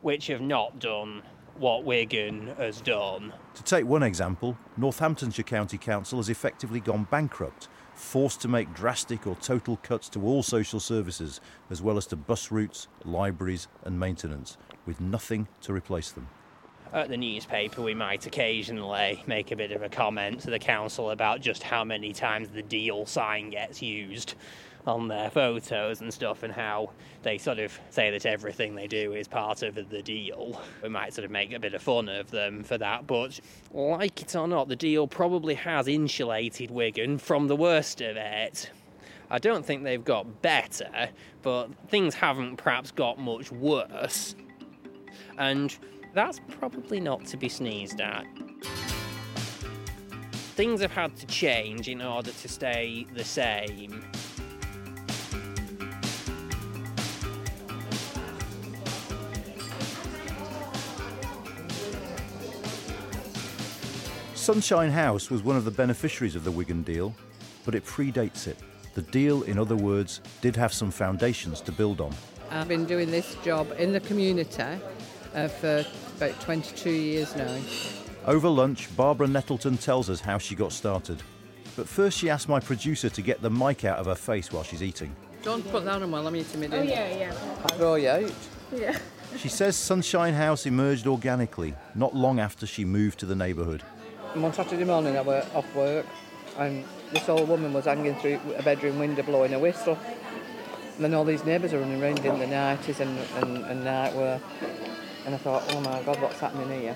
which 0.03 0.27
have 0.27 0.41
not 0.41 0.77
done 0.77 1.23
what 1.57 1.83
Wigan 1.83 2.53
has 2.57 2.79
done. 2.79 3.33
To 3.55 3.63
take 3.63 3.85
one 3.85 4.03
example, 4.03 4.55
Northamptonshire 4.77 5.45
County 5.45 5.79
Council 5.79 6.19
has 6.19 6.29
effectively 6.29 6.79
gone 6.79 7.07
bankrupt, 7.09 7.69
forced 7.95 8.41
to 8.41 8.47
make 8.47 8.75
drastic 8.75 9.25
or 9.25 9.35
total 9.37 9.77
cuts 9.77 10.09
to 10.09 10.21
all 10.23 10.43
social 10.43 10.79
services, 10.79 11.41
as 11.71 11.81
well 11.81 11.97
as 11.97 12.05
to 12.07 12.15
bus 12.15 12.51
routes, 12.51 12.87
libraries, 13.03 13.67
and 13.83 13.99
maintenance, 13.99 14.57
with 14.85 15.01
nothing 15.01 15.47
to 15.61 15.73
replace 15.73 16.11
them. 16.11 16.27
At 16.93 17.09
the 17.09 17.17
newspaper, 17.17 17.81
we 17.81 17.93
might 17.93 18.25
occasionally 18.25 19.21
make 19.27 19.51
a 19.51 19.55
bit 19.55 19.71
of 19.71 19.83
a 19.83 19.89
comment 19.89 20.39
to 20.41 20.49
the 20.49 20.59
council 20.59 21.11
about 21.11 21.41
just 21.41 21.61
how 21.61 21.83
many 21.83 22.13
times 22.13 22.47
the 22.49 22.61
deal 22.61 23.05
sign 23.05 23.49
gets 23.49 23.81
used 23.81 24.35
on 24.87 25.07
their 25.07 25.29
photos 25.31 26.01
and 26.01 26.13
stuff, 26.13 26.43
and 26.43 26.53
how 26.53 26.91
they 27.23 27.39
sort 27.39 27.57
of 27.57 27.77
say 27.89 28.11
that 28.11 28.25
everything 28.25 28.75
they 28.75 28.85
do 28.85 29.13
is 29.13 29.27
part 29.27 29.63
of 29.63 29.73
the 29.73 30.01
deal. 30.03 30.61
We 30.83 30.89
might 30.89 31.13
sort 31.13 31.25
of 31.25 31.31
make 31.31 31.51
a 31.53 31.59
bit 31.59 31.73
of 31.73 31.81
fun 31.81 32.07
of 32.07 32.29
them 32.29 32.63
for 32.63 32.77
that, 32.77 33.07
but 33.07 33.39
like 33.71 34.21
it 34.21 34.35
or 34.35 34.47
not, 34.47 34.67
the 34.67 34.75
deal 34.75 35.07
probably 35.07 35.55
has 35.55 35.87
insulated 35.87 36.69
Wigan 36.69 37.17
from 37.17 37.47
the 37.47 37.55
worst 37.55 37.99
of 37.99 38.15
it. 38.15 38.69
I 39.31 39.39
don't 39.39 39.65
think 39.65 39.83
they've 39.83 40.05
got 40.05 40.43
better, 40.43 41.09
but 41.41 41.69
things 41.87 42.13
haven't 42.13 42.57
perhaps 42.57 42.91
got 42.91 43.17
much 43.17 43.51
worse. 43.51 44.35
And 45.37 45.75
that's 46.15 46.39
probably 46.59 47.01
not 47.01 47.25
to 47.25 47.35
be 47.35 47.49
sneezed 47.49 47.99
at. 47.99 48.25
Things 50.55 50.81
have 50.81 50.93
had 50.93 51.15
to 51.17 51.25
change 51.27 51.89
in 51.89 52.01
order 52.01 52.31
to 52.31 52.47
stay 52.47 53.05
the 53.13 53.23
same. 53.23 54.01
Sunshine 64.33 64.91
House 64.91 65.29
was 65.29 65.43
one 65.43 65.57
of 65.57 65.65
the 65.65 65.71
beneficiaries 65.71 66.35
of 66.37 66.45
the 66.45 66.51
Wigan 66.51 66.81
deal, 66.83 67.13
but 67.65 67.75
it 67.75 67.83
predates 67.83 68.47
it. 68.47 68.57
The 68.93 69.01
deal, 69.01 69.43
in 69.43 69.59
other 69.59 69.75
words, 69.75 70.21
did 70.39 70.55
have 70.55 70.71
some 70.71 70.91
foundations 70.91 71.59
to 71.61 71.73
build 71.73 71.99
on. 71.99 72.15
I've 72.51 72.69
been 72.69 72.85
doing 72.85 73.11
this 73.11 73.35
job 73.43 73.73
in 73.77 73.91
the 73.91 73.99
community 73.99 74.79
uh, 75.33 75.47
for 75.49 75.85
about 76.15 76.39
22 76.41 76.89
years 76.89 77.35
now. 77.35 77.57
Over 78.25 78.49
lunch, 78.49 78.95
Barbara 78.95 79.27
Nettleton 79.27 79.77
tells 79.77 80.09
us 80.09 80.19
how 80.19 80.37
she 80.37 80.55
got 80.55 80.71
started. 80.71 81.21
But 81.75 81.87
first, 81.87 82.17
she 82.17 82.29
asked 82.29 82.47
my 82.49 82.59
producer 82.59 83.09
to 83.09 83.21
get 83.21 83.41
the 83.41 83.49
mic 83.49 83.85
out 83.85 83.99
of 83.99 84.05
her 84.05 84.15
face 84.15 84.51
while 84.51 84.63
she's 84.63 84.81
eating. 84.81 85.15
Don't 85.43 85.69
put 85.69 85.85
that 85.85 86.01
on 86.01 86.09
while 86.09 86.25
I'm 86.25 86.35
eating 86.35 86.61
my 86.61 86.77
Oh, 86.77 86.81
yeah, 86.81 87.15
yeah. 87.15 87.33
I'll 87.61 87.77
throw 87.77 87.95
you 87.95 88.09
out. 88.09 88.33
Yeah. 88.73 88.97
She 89.37 89.49
says 89.49 89.75
Sunshine 89.75 90.33
House 90.33 90.65
emerged 90.65 91.05
organically, 91.05 91.75
not 91.93 92.15
long 92.15 92.39
after 92.39 92.65
she 92.65 92.85
moved 92.85 93.19
to 93.19 93.25
the 93.25 93.35
neighbourhood. 93.35 93.83
And 94.33 94.41
one 94.41 94.53
Saturday 94.53 94.85
morning 94.85 95.17
I 95.17 95.21
were 95.21 95.45
off 95.53 95.75
work 95.75 96.05
and 96.57 96.85
this 97.11 97.27
old 97.29 97.47
woman 97.47 97.73
was 97.73 97.85
hanging 97.85 98.15
through 98.15 98.39
a 98.57 98.63
bedroom 98.63 98.97
window 98.97 99.23
blowing 99.23 99.53
a 99.53 99.59
whistle. 99.59 99.97
And 100.95 101.03
then 101.03 101.13
all 101.13 101.25
these 101.25 101.43
neighbours 101.43 101.73
are 101.73 101.79
running 101.79 102.01
around 102.01 102.19
in 102.19 102.39
the 102.39 102.45
nighties 102.45 103.01
and, 103.01 103.17
and, 103.43 103.65
and 103.65 103.83
night 103.83 104.15
wear. 104.15 104.39
And 105.25 105.33
I 105.33 105.37
thought, 105.37 105.63
oh 105.73 105.81
my 105.81 106.01
God, 106.03 106.21
what's 106.21 106.39
happening 106.39 106.81
here? 106.81 106.95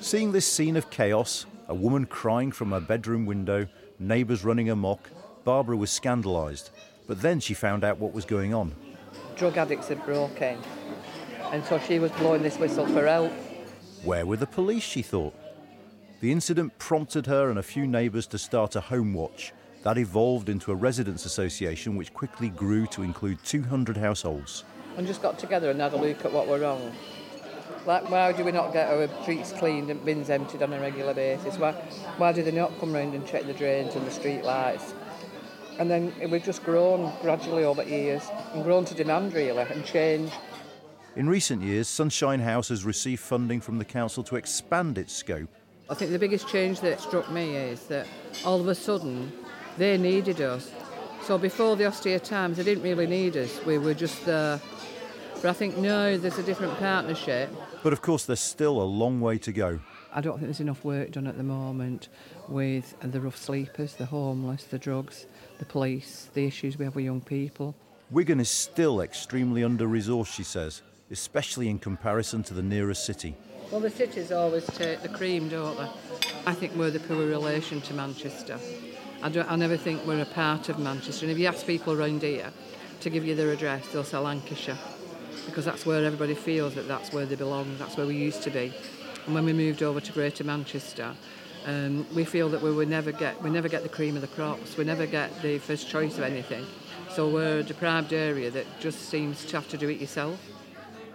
Seeing 0.00 0.32
this 0.32 0.46
scene 0.46 0.76
of 0.76 0.90
chaos, 0.90 1.46
a 1.68 1.74
woman 1.74 2.06
crying 2.06 2.52
from 2.52 2.72
her 2.72 2.80
bedroom 2.80 3.26
window, 3.26 3.66
neighbours 3.98 4.44
running 4.44 4.68
amok, 4.68 5.10
Barbara 5.44 5.76
was 5.76 5.90
scandalised. 5.90 6.70
But 7.06 7.22
then 7.22 7.40
she 7.40 7.54
found 7.54 7.82
out 7.82 7.98
what 7.98 8.12
was 8.12 8.24
going 8.24 8.54
on. 8.54 8.74
Drug 9.36 9.56
addicts 9.56 9.88
had 9.88 10.04
broke 10.04 10.40
in. 10.42 10.58
And 11.52 11.64
so 11.64 11.78
she 11.78 11.98
was 11.98 12.12
blowing 12.12 12.42
this 12.42 12.58
whistle 12.58 12.86
for 12.86 13.06
help. 13.06 13.32
Where 14.04 14.26
were 14.26 14.36
the 14.36 14.46
police, 14.46 14.82
she 14.82 15.02
thought? 15.02 15.34
The 16.20 16.30
incident 16.30 16.78
prompted 16.78 17.26
her 17.26 17.50
and 17.50 17.58
a 17.58 17.62
few 17.62 17.86
neighbours 17.86 18.26
to 18.28 18.38
start 18.38 18.76
a 18.76 18.80
home 18.80 19.14
watch. 19.14 19.52
That 19.82 19.96
evolved 19.96 20.50
into 20.50 20.70
a 20.70 20.74
residents' 20.74 21.24
association 21.24 21.96
which 21.96 22.12
quickly 22.12 22.50
grew 22.50 22.86
to 22.88 23.02
include 23.02 23.42
200 23.44 23.96
households. 23.96 24.64
And 24.98 25.06
just 25.06 25.22
got 25.22 25.38
together 25.38 25.70
and 25.70 25.80
had 25.80 25.94
a 25.94 25.96
look 25.96 26.24
at 26.24 26.32
what 26.32 26.46
were 26.46 26.58
wrong. 26.58 26.92
Like, 27.90 28.08
why 28.08 28.32
do 28.32 28.44
we 28.44 28.52
not 28.52 28.72
get 28.72 28.88
our 28.88 29.08
streets 29.22 29.50
cleaned 29.50 29.90
and 29.90 30.04
bins 30.04 30.30
emptied 30.30 30.62
on 30.62 30.72
a 30.72 30.78
regular 30.78 31.12
basis? 31.12 31.58
Why, 31.58 31.72
why 32.18 32.30
do 32.30 32.40
they 32.40 32.52
not 32.52 32.78
come 32.78 32.92
round 32.92 33.14
and 33.14 33.26
check 33.26 33.46
the 33.46 33.52
drains 33.52 33.96
and 33.96 34.06
the 34.06 34.12
street 34.12 34.44
lights? 34.44 34.94
And 35.76 35.90
then 35.90 36.14
we've 36.30 36.44
just 36.44 36.62
grown 36.62 37.12
gradually 37.20 37.64
over 37.64 37.82
years 37.82 38.22
and 38.54 38.62
grown 38.62 38.84
to 38.84 38.94
demand 38.94 39.32
really 39.32 39.58
and 39.58 39.84
change. 39.84 40.30
In 41.16 41.28
recent 41.28 41.62
years, 41.62 41.88
Sunshine 41.88 42.38
House 42.38 42.68
has 42.68 42.84
received 42.84 43.22
funding 43.22 43.60
from 43.60 43.78
the 43.78 43.84
council 43.84 44.22
to 44.22 44.36
expand 44.36 44.96
its 44.96 45.12
scope. 45.12 45.50
I 45.88 45.94
think 45.94 46.12
the 46.12 46.18
biggest 46.20 46.46
change 46.46 46.78
that 46.82 47.00
struck 47.00 47.28
me 47.32 47.56
is 47.56 47.88
that 47.88 48.06
all 48.44 48.60
of 48.60 48.68
a 48.68 48.74
sudden 48.76 49.32
they 49.78 49.98
needed 49.98 50.40
us. 50.40 50.70
So 51.24 51.38
before 51.38 51.74
the 51.74 51.86
austere 51.86 52.20
times, 52.20 52.58
they 52.58 52.62
didn't 52.62 52.84
really 52.84 53.08
need 53.08 53.36
us. 53.36 53.58
We 53.66 53.78
were 53.78 53.94
just 53.94 54.24
there. 54.26 54.60
But 55.42 55.46
I 55.46 55.54
think 55.54 55.76
now 55.76 56.16
there's 56.16 56.38
a 56.38 56.42
different 56.44 56.78
partnership. 56.78 57.50
But 57.82 57.94
of 57.94 58.02
course, 58.02 58.26
there's 58.26 58.40
still 58.40 58.80
a 58.80 58.84
long 58.84 59.20
way 59.20 59.38
to 59.38 59.52
go. 59.52 59.80
I 60.12 60.20
don't 60.20 60.34
think 60.34 60.46
there's 60.46 60.60
enough 60.60 60.84
work 60.84 61.12
done 61.12 61.26
at 61.26 61.36
the 61.38 61.42
moment 61.42 62.08
with 62.48 62.94
the 63.00 63.20
rough 63.20 63.36
sleepers, 63.36 63.94
the 63.94 64.06
homeless, 64.06 64.64
the 64.64 64.78
drugs, 64.78 65.26
the 65.58 65.64
police, 65.64 66.28
the 66.34 66.44
issues 66.46 66.78
we 66.78 66.84
have 66.84 66.94
with 66.94 67.04
young 67.04 67.20
people. 67.20 67.74
Wigan 68.10 68.40
is 68.40 68.50
still 68.50 69.00
extremely 69.00 69.64
under 69.64 69.86
resourced, 69.86 70.34
she 70.34 70.42
says, 70.42 70.82
especially 71.10 71.68
in 71.68 71.78
comparison 71.78 72.42
to 72.42 72.54
the 72.54 72.62
nearest 72.62 73.06
city. 73.06 73.36
Well, 73.70 73.80
the 73.80 73.90
cities 73.90 74.32
always 74.32 74.66
take 74.66 75.00
the 75.00 75.08
cream, 75.08 75.48
don't 75.48 75.78
they? 75.78 75.88
I 76.44 76.54
think 76.54 76.74
we're 76.74 76.90
the 76.90 77.00
poor 77.00 77.24
relation 77.24 77.80
to 77.82 77.94
Manchester. 77.94 78.58
I, 79.22 79.28
don't, 79.28 79.50
I 79.50 79.56
never 79.56 79.76
think 79.76 80.04
we're 80.04 80.20
a 80.20 80.26
part 80.26 80.68
of 80.68 80.78
Manchester. 80.78 81.24
And 81.24 81.32
if 81.32 81.38
you 81.38 81.46
ask 81.46 81.64
people 81.66 81.92
around 81.92 82.22
here 82.22 82.50
to 83.00 83.10
give 83.10 83.24
you 83.24 83.36
their 83.36 83.52
address, 83.52 83.86
they'll 83.88 84.02
say 84.02 84.18
Lancashire 84.18 84.76
because 85.46 85.64
that's 85.64 85.86
where 85.86 86.04
everybody 86.04 86.34
feels 86.34 86.74
that 86.74 86.88
that's 86.88 87.12
where 87.12 87.26
they 87.26 87.36
belong. 87.36 87.76
That's 87.78 87.96
where 87.96 88.06
we 88.06 88.16
used 88.16 88.42
to 88.42 88.50
be. 88.50 88.72
And 89.26 89.34
when 89.34 89.44
we 89.44 89.52
moved 89.52 89.82
over 89.82 90.00
to 90.00 90.12
Greater 90.12 90.44
Manchester, 90.44 91.14
um, 91.66 92.06
we 92.14 92.24
feel 92.24 92.48
that 92.48 92.62
we 92.62 92.72
would 92.72 92.88
never 92.88 93.12
get 93.12 93.40
we 93.42 93.50
never 93.50 93.68
get 93.68 93.82
the 93.82 93.88
cream 93.88 94.16
of 94.16 94.22
the 94.22 94.28
crops. 94.28 94.76
We 94.76 94.84
never 94.84 95.06
get 95.06 95.30
the 95.42 95.58
first 95.58 95.88
choice 95.88 96.16
of 96.18 96.24
anything. 96.24 96.66
So 97.10 97.28
we're 97.28 97.58
a 97.58 97.62
deprived 97.62 98.12
area 98.12 98.50
that 98.50 98.66
just 98.78 99.08
seems 99.08 99.44
to 99.46 99.56
have 99.56 99.68
to 99.68 99.76
do 99.76 99.88
it 99.88 100.00
yourself. 100.00 100.40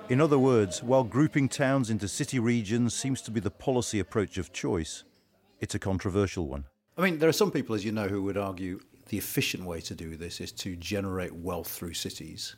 In 0.07 0.21
other 0.21 0.37
words, 0.37 0.83
while 0.83 1.03
grouping 1.03 1.49
towns 1.49 1.89
into 1.89 2.07
city 2.07 2.37
regions 2.37 2.93
seems 2.93 3.21
to 3.23 3.31
be 3.31 3.39
the 3.39 3.49
policy 3.49 3.99
approach 3.99 4.37
of 4.37 4.53
choice, 4.53 5.03
it's 5.59 5.73
a 5.73 5.79
controversial 5.79 6.47
one. 6.47 6.65
I 6.97 7.01
mean, 7.01 7.17
there 7.17 7.29
are 7.29 7.33
some 7.33 7.49
people, 7.49 7.75
as 7.75 7.83
you 7.83 7.91
know, 7.91 8.07
who 8.07 8.21
would 8.23 8.37
argue 8.37 8.79
the 9.07 9.17
efficient 9.17 9.65
way 9.65 9.81
to 9.81 9.95
do 9.95 10.15
this 10.15 10.41
is 10.41 10.51
to 10.51 10.75
generate 10.75 11.33
wealth 11.33 11.67
through 11.67 11.93
cities 11.93 12.55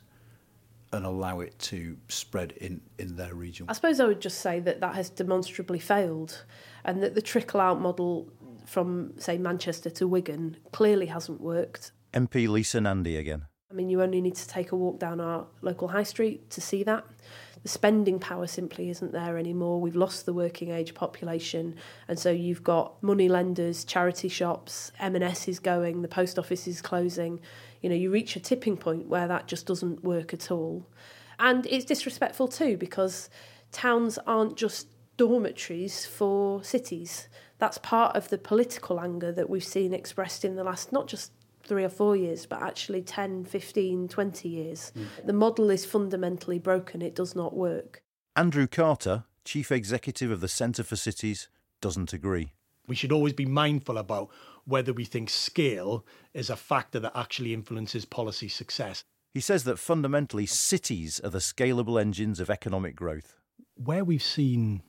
and 0.92 1.04
allow 1.04 1.40
it 1.40 1.58
to 1.58 1.96
spread 2.08 2.52
in, 2.52 2.80
in 2.98 3.16
their 3.16 3.34
region. 3.34 3.66
I 3.68 3.72
suppose 3.72 4.00
I 4.00 4.06
would 4.06 4.20
just 4.20 4.40
say 4.40 4.60
that 4.60 4.80
that 4.80 4.94
has 4.94 5.10
demonstrably 5.10 5.78
failed 5.78 6.44
and 6.84 7.02
that 7.02 7.14
the 7.14 7.22
trickle 7.22 7.60
out 7.60 7.80
model 7.80 8.32
from, 8.66 9.12
say, 9.18 9.38
Manchester 9.38 9.90
to 9.90 10.06
Wigan 10.06 10.56
clearly 10.72 11.06
hasn't 11.06 11.40
worked. 11.40 11.92
MP 12.12 12.48
Lisa 12.48 12.80
Nandy 12.80 13.16
again. 13.16 13.46
I 13.70 13.74
mean, 13.74 13.90
you 13.90 14.02
only 14.02 14.22
need 14.22 14.34
to 14.36 14.48
take 14.48 14.72
a 14.72 14.76
walk 14.76 14.98
down 14.98 15.20
our 15.20 15.46
local 15.60 15.88
high 15.88 16.02
street 16.02 16.48
to 16.50 16.60
see 16.60 16.82
that. 16.84 17.04
The 17.62 17.68
spending 17.68 18.18
power 18.18 18.46
simply 18.46 18.88
isn't 18.88 19.12
there 19.12 19.36
anymore. 19.36 19.80
We've 19.80 19.96
lost 19.96 20.24
the 20.24 20.32
working 20.32 20.70
age 20.70 20.94
population, 20.94 21.74
and 22.06 22.18
so 22.18 22.30
you've 22.30 22.62
got 22.62 23.02
money 23.02 23.28
lenders, 23.28 23.84
charity 23.84 24.28
shops, 24.28 24.92
M&S 25.00 25.48
is 25.48 25.58
going, 25.58 26.02
the 26.02 26.08
post 26.08 26.38
office 26.38 26.66
is 26.66 26.80
closing. 26.80 27.40
You 27.80 27.88
know, 27.88 27.96
you 27.96 28.10
reach 28.10 28.36
a 28.36 28.40
tipping 28.40 28.76
point 28.76 29.08
where 29.08 29.28
that 29.28 29.46
just 29.46 29.66
doesn't 29.66 30.04
work 30.04 30.32
at 30.32 30.50
all. 30.50 30.86
And 31.38 31.66
it's 31.66 31.84
disrespectful 31.84 32.48
too 32.48 32.76
because 32.76 33.30
towns 33.72 34.18
aren't 34.26 34.56
just 34.56 34.88
dormitories 35.16 36.06
for 36.06 36.62
cities. 36.64 37.28
That's 37.58 37.78
part 37.78 38.16
of 38.16 38.28
the 38.28 38.38
political 38.38 39.00
anger 39.00 39.32
that 39.32 39.50
we've 39.50 39.64
seen 39.64 39.92
expressed 39.92 40.44
in 40.44 40.56
the 40.56 40.64
last 40.64 40.92
not 40.92 41.06
just 41.06 41.32
three 41.64 41.84
or 41.84 41.88
four 41.88 42.16
years, 42.16 42.46
but 42.46 42.62
actually 42.62 43.02
10, 43.02 43.44
15, 43.44 44.08
20 44.08 44.48
years. 44.48 44.92
Mm. 44.96 45.26
The 45.26 45.32
model 45.32 45.70
is 45.70 45.84
fundamentally 45.84 46.58
broken, 46.58 47.02
it 47.02 47.14
does 47.14 47.36
not 47.36 47.54
work. 47.54 48.02
Andrew 48.34 48.66
Carter, 48.66 49.24
Chief 49.44 49.70
Executive 49.70 50.30
of 50.30 50.40
the 50.40 50.48
Centre 50.48 50.84
for 50.84 50.96
Cities, 50.96 51.48
doesn't 51.80 52.12
agree. 52.12 52.52
We 52.86 52.94
should 52.94 53.12
always 53.12 53.34
be 53.34 53.44
mindful 53.44 53.98
about 53.98 54.30
whether 54.68 54.92
we 54.92 55.04
think 55.04 55.30
scale 55.30 56.04
is 56.34 56.50
a 56.50 56.56
factor 56.56 57.00
that 57.00 57.16
actually 57.16 57.54
influences 57.54 58.04
policy 58.04 58.48
success. 58.48 59.02
He 59.32 59.40
says 59.40 59.64
that 59.64 59.78
fundamentally 59.78 60.44
cities 60.44 61.20
are 61.24 61.30
the 61.30 61.38
scalable 61.38 61.98
engines 61.98 62.38
of 62.38 62.50
economic 62.50 62.94
growth. 62.94 63.34
Where 63.82 64.04
we've 64.04 64.22
seen 64.22 64.82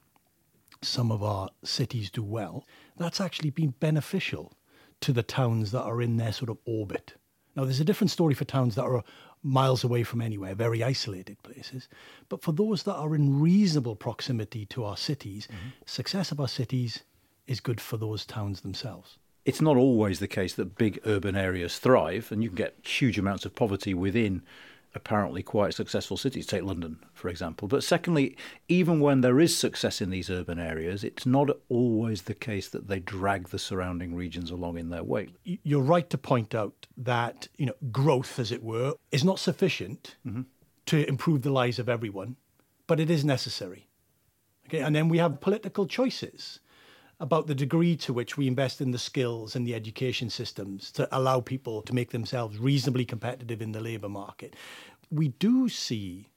some 0.81 1.11
of 1.11 1.23
our 1.23 1.49
cities 1.63 2.11
do 2.11 2.23
well, 2.23 2.65
that's 2.97 3.21
actually 3.21 3.51
been 3.51 3.73
beneficial 3.79 4.53
to 4.99 5.13
the 5.13 5.23
towns 5.23 5.71
that 5.71 5.83
are 5.83 6.01
in 6.01 6.17
their 6.17 6.33
sort 6.33 6.49
of 6.49 6.57
orbit. 6.65 7.13
Now, 7.55 7.63
there's 7.63 7.79
a 7.79 7.85
different 7.85 8.11
story 8.11 8.33
for 8.33 8.45
towns 8.45 8.75
that 8.75 8.83
are 8.83 9.03
miles 9.43 9.85
away 9.85 10.03
from 10.03 10.21
anywhere, 10.21 10.55
very 10.55 10.83
isolated 10.83 11.41
places. 11.41 11.87
But 12.27 12.41
for 12.41 12.51
those 12.51 12.83
that 12.83 12.95
are 12.95 13.15
in 13.15 13.39
reasonable 13.39 13.95
proximity 13.95 14.65
to 14.67 14.83
our 14.83 14.97
cities, 14.97 15.47
mm-hmm. 15.47 15.69
success 15.85 16.31
of 16.33 16.41
our 16.41 16.49
cities 16.49 17.03
is 17.47 17.61
good 17.61 17.79
for 17.79 17.95
those 17.95 18.25
towns 18.25 18.59
themselves. 18.61 19.17
It's 19.49 19.61
not 19.61 19.77
always 19.77 20.19
the 20.19 20.27
case 20.27 20.53
that 20.53 20.77
big 20.77 20.99
urban 21.07 21.35
areas 21.35 21.79
thrive, 21.79 22.31
and 22.31 22.43
you 22.43 22.49
can 22.49 22.55
get 22.55 22.75
huge 22.83 23.17
amounts 23.17 23.45
of 23.45 23.55
poverty 23.55 23.95
within 23.95 24.43
apparently 24.93 25.41
quite 25.41 25.73
successful 25.73 26.17
cities. 26.17 26.45
Take 26.45 26.61
London, 26.61 26.99
for 27.15 27.29
example. 27.29 27.67
But 27.67 27.83
secondly, 27.83 28.37
even 28.67 28.99
when 28.99 29.21
there 29.21 29.39
is 29.39 29.57
success 29.57 30.01
in 30.01 30.11
these 30.11 30.29
urban 30.29 30.59
areas, 30.59 31.03
it's 31.03 31.25
not 31.25 31.49
always 31.67 32.21
the 32.21 32.35
case 32.35 32.69
that 32.69 32.89
they 32.89 32.99
drag 32.99 33.47
the 33.47 33.57
surrounding 33.57 34.13
regions 34.13 34.51
along 34.51 34.77
in 34.77 34.91
their 34.91 35.03
wake. 35.03 35.33
You're 35.43 35.81
right 35.81 36.07
to 36.11 36.17
point 36.19 36.53
out 36.53 36.85
that 36.95 37.47
you 37.57 37.65
know 37.65 37.73
growth, 37.91 38.37
as 38.37 38.51
it 38.51 38.61
were, 38.61 38.93
is 39.11 39.23
not 39.23 39.39
sufficient 39.39 40.15
mm-hmm. 40.27 40.43
to 40.85 41.09
improve 41.09 41.41
the 41.41 41.49
lives 41.49 41.79
of 41.79 41.89
everyone, 41.89 42.35
but 42.85 42.99
it 42.99 43.09
is 43.09 43.25
necessary. 43.25 43.87
Okay, 44.67 44.81
and 44.81 44.95
then 44.95 45.09
we 45.09 45.17
have 45.17 45.41
political 45.41 45.87
choices 45.87 46.59
about 47.19 47.47
the 47.47 47.55
degree 47.55 47.95
to 47.97 48.13
which 48.13 48.37
we 48.37 48.47
invest 48.47 48.79
in 48.79 48.91
the 48.91 48.97
skills 48.97 49.55
and 49.55 49.67
the 49.67 49.75
education 49.75 50.29
systems 50.29 50.91
to 50.91 51.07
allow 51.11 51.41
people 51.41 51.81
to 51.81 51.93
make 51.93 52.11
themselves 52.11 52.57
reasonably 52.57 53.05
competitive 53.05 53.61
in 53.61 53.73
the 53.73 53.81
labour 53.81 54.09
market. 54.09 54.55
We 55.11 55.29
do 55.29 55.67
see 55.67 56.29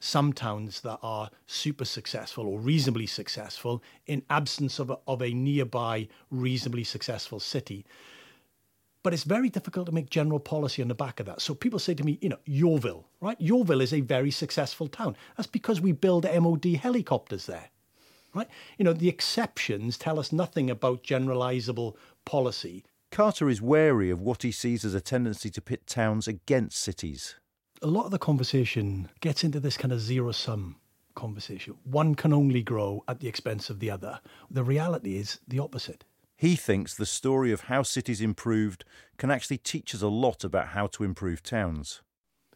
some 0.00 0.32
towns 0.32 0.80
that 0.80 0.98
are 1.02 1.30
super 1.46 1.84
successful 1.84 2.46
or 2.46 2.58
reasonably 2.58 3.06
successful 3.06 3.82
in 4.06 4.22
absence 4.30 4.78
of 4.78 4.90
a, 4.90 4.98
of 5.06 5.22
a 5.22 5.32
nearby 5.32 6.08
reasonably 6.30 6.82
successful 6.82 7.38
city. 7.38 7.84
But 9.02 9.12
it's 9.12 9.24
very 9.24 9.48
difficult 9.48 9.86
to 9.86 9.92
make 9.92 10.10
general 10.10 10.40
policy 10.40 10.80
on 10.80 10.88
the 10.88 10.94
back 10.94 11.20
of 11.20 11.26
that. 11.26 11.40
So 11.40 11.54
people 11.54 11.78
say 11.78 11.94
to 11.94 12.04
me, 12.04 12.18
you 12.20 12.30
know, 12.30 12.38
Yeovil, 12.46 13.06
right? 13.20 13.40
Yeovil 13.40 13.80
is 13.80 13.92
a 13.92 14.00
very 14.00 14.30
successful 14.30 14.88
town. 14.88 15.16
That's 15.36 15.46
because 15.46 15.80
we 15.80 15.92
build 15.92 16.24
MOD 16.24 16.64
helicopters 16.64 17.46
there 17.46 17.70
right? 18.34 18.48
You 18.78 18.84
know, 18.84 18.92
the 18.92 19.08
exceptions 19.08 19.96
tell 19.96 20.18
us 20.18 20.32
nothing 20.32 20.70
about 20.70 21.02
generalizable 21.02 21.94
policy. 22.24 22.84
Carter 23.10 23.48
is 23.48 23.60
wary 23.60 24.10
of 24.10 24.20
what 24.20 24.42
he 24.42 24.52
sees 24.52 24.84
as 24.84 24.94
a 24.94 25.00
tendency 25.00 25.50
to 25.50 25.60
pit 25.60 25.86
towns 25.86 26.26
against 26.26 26.80
cities. 26.80 27.36
A 27.82 27.86
lot 27.86 28.06
of 28.06 28.10
the 28.10 28.18
conversation 28.18 29.10
gets 29.20 29.44
into 29.44 29.60
this 29.60 29.76
kind 29.76 29.92
of 29.92 30.00
zero 30.00 30.32
sum 30.32 30.76
conversation. 31.14 31.74
One 31.84 32.14
can 32.14 32.32
only 32.32 32.62
grow 32.62 33.04
at 33.08 33.20
the 33.20 33.28
expense 33.28 33.70
of 33.70 33.80
the 33.80 33.90
other. 33.90 34.20
The 34.50 34.64
reality 34.64 35.16
is 35.16 35.40
the 35.46 35.58
opposite. 35.58 36.04
He 36.36 36.56
thinks 36.56 36.94
the 36.94 37.06
story 37.06 37.52
of 37.52 37.62
how 37.62 37.82
cities 37.82 38.20
improved 38.20 38.84
can 39.16 39.30
actually 39.30 39.58
teach 39.58 39.94
us 39.94 40.02
a 40.02 40.08
lot 40.08 40.42
about 40.42 40.68
how 40.68 40.86
to 40.88 41.04
improve 41.04 41.42
towns. 41.42 42.02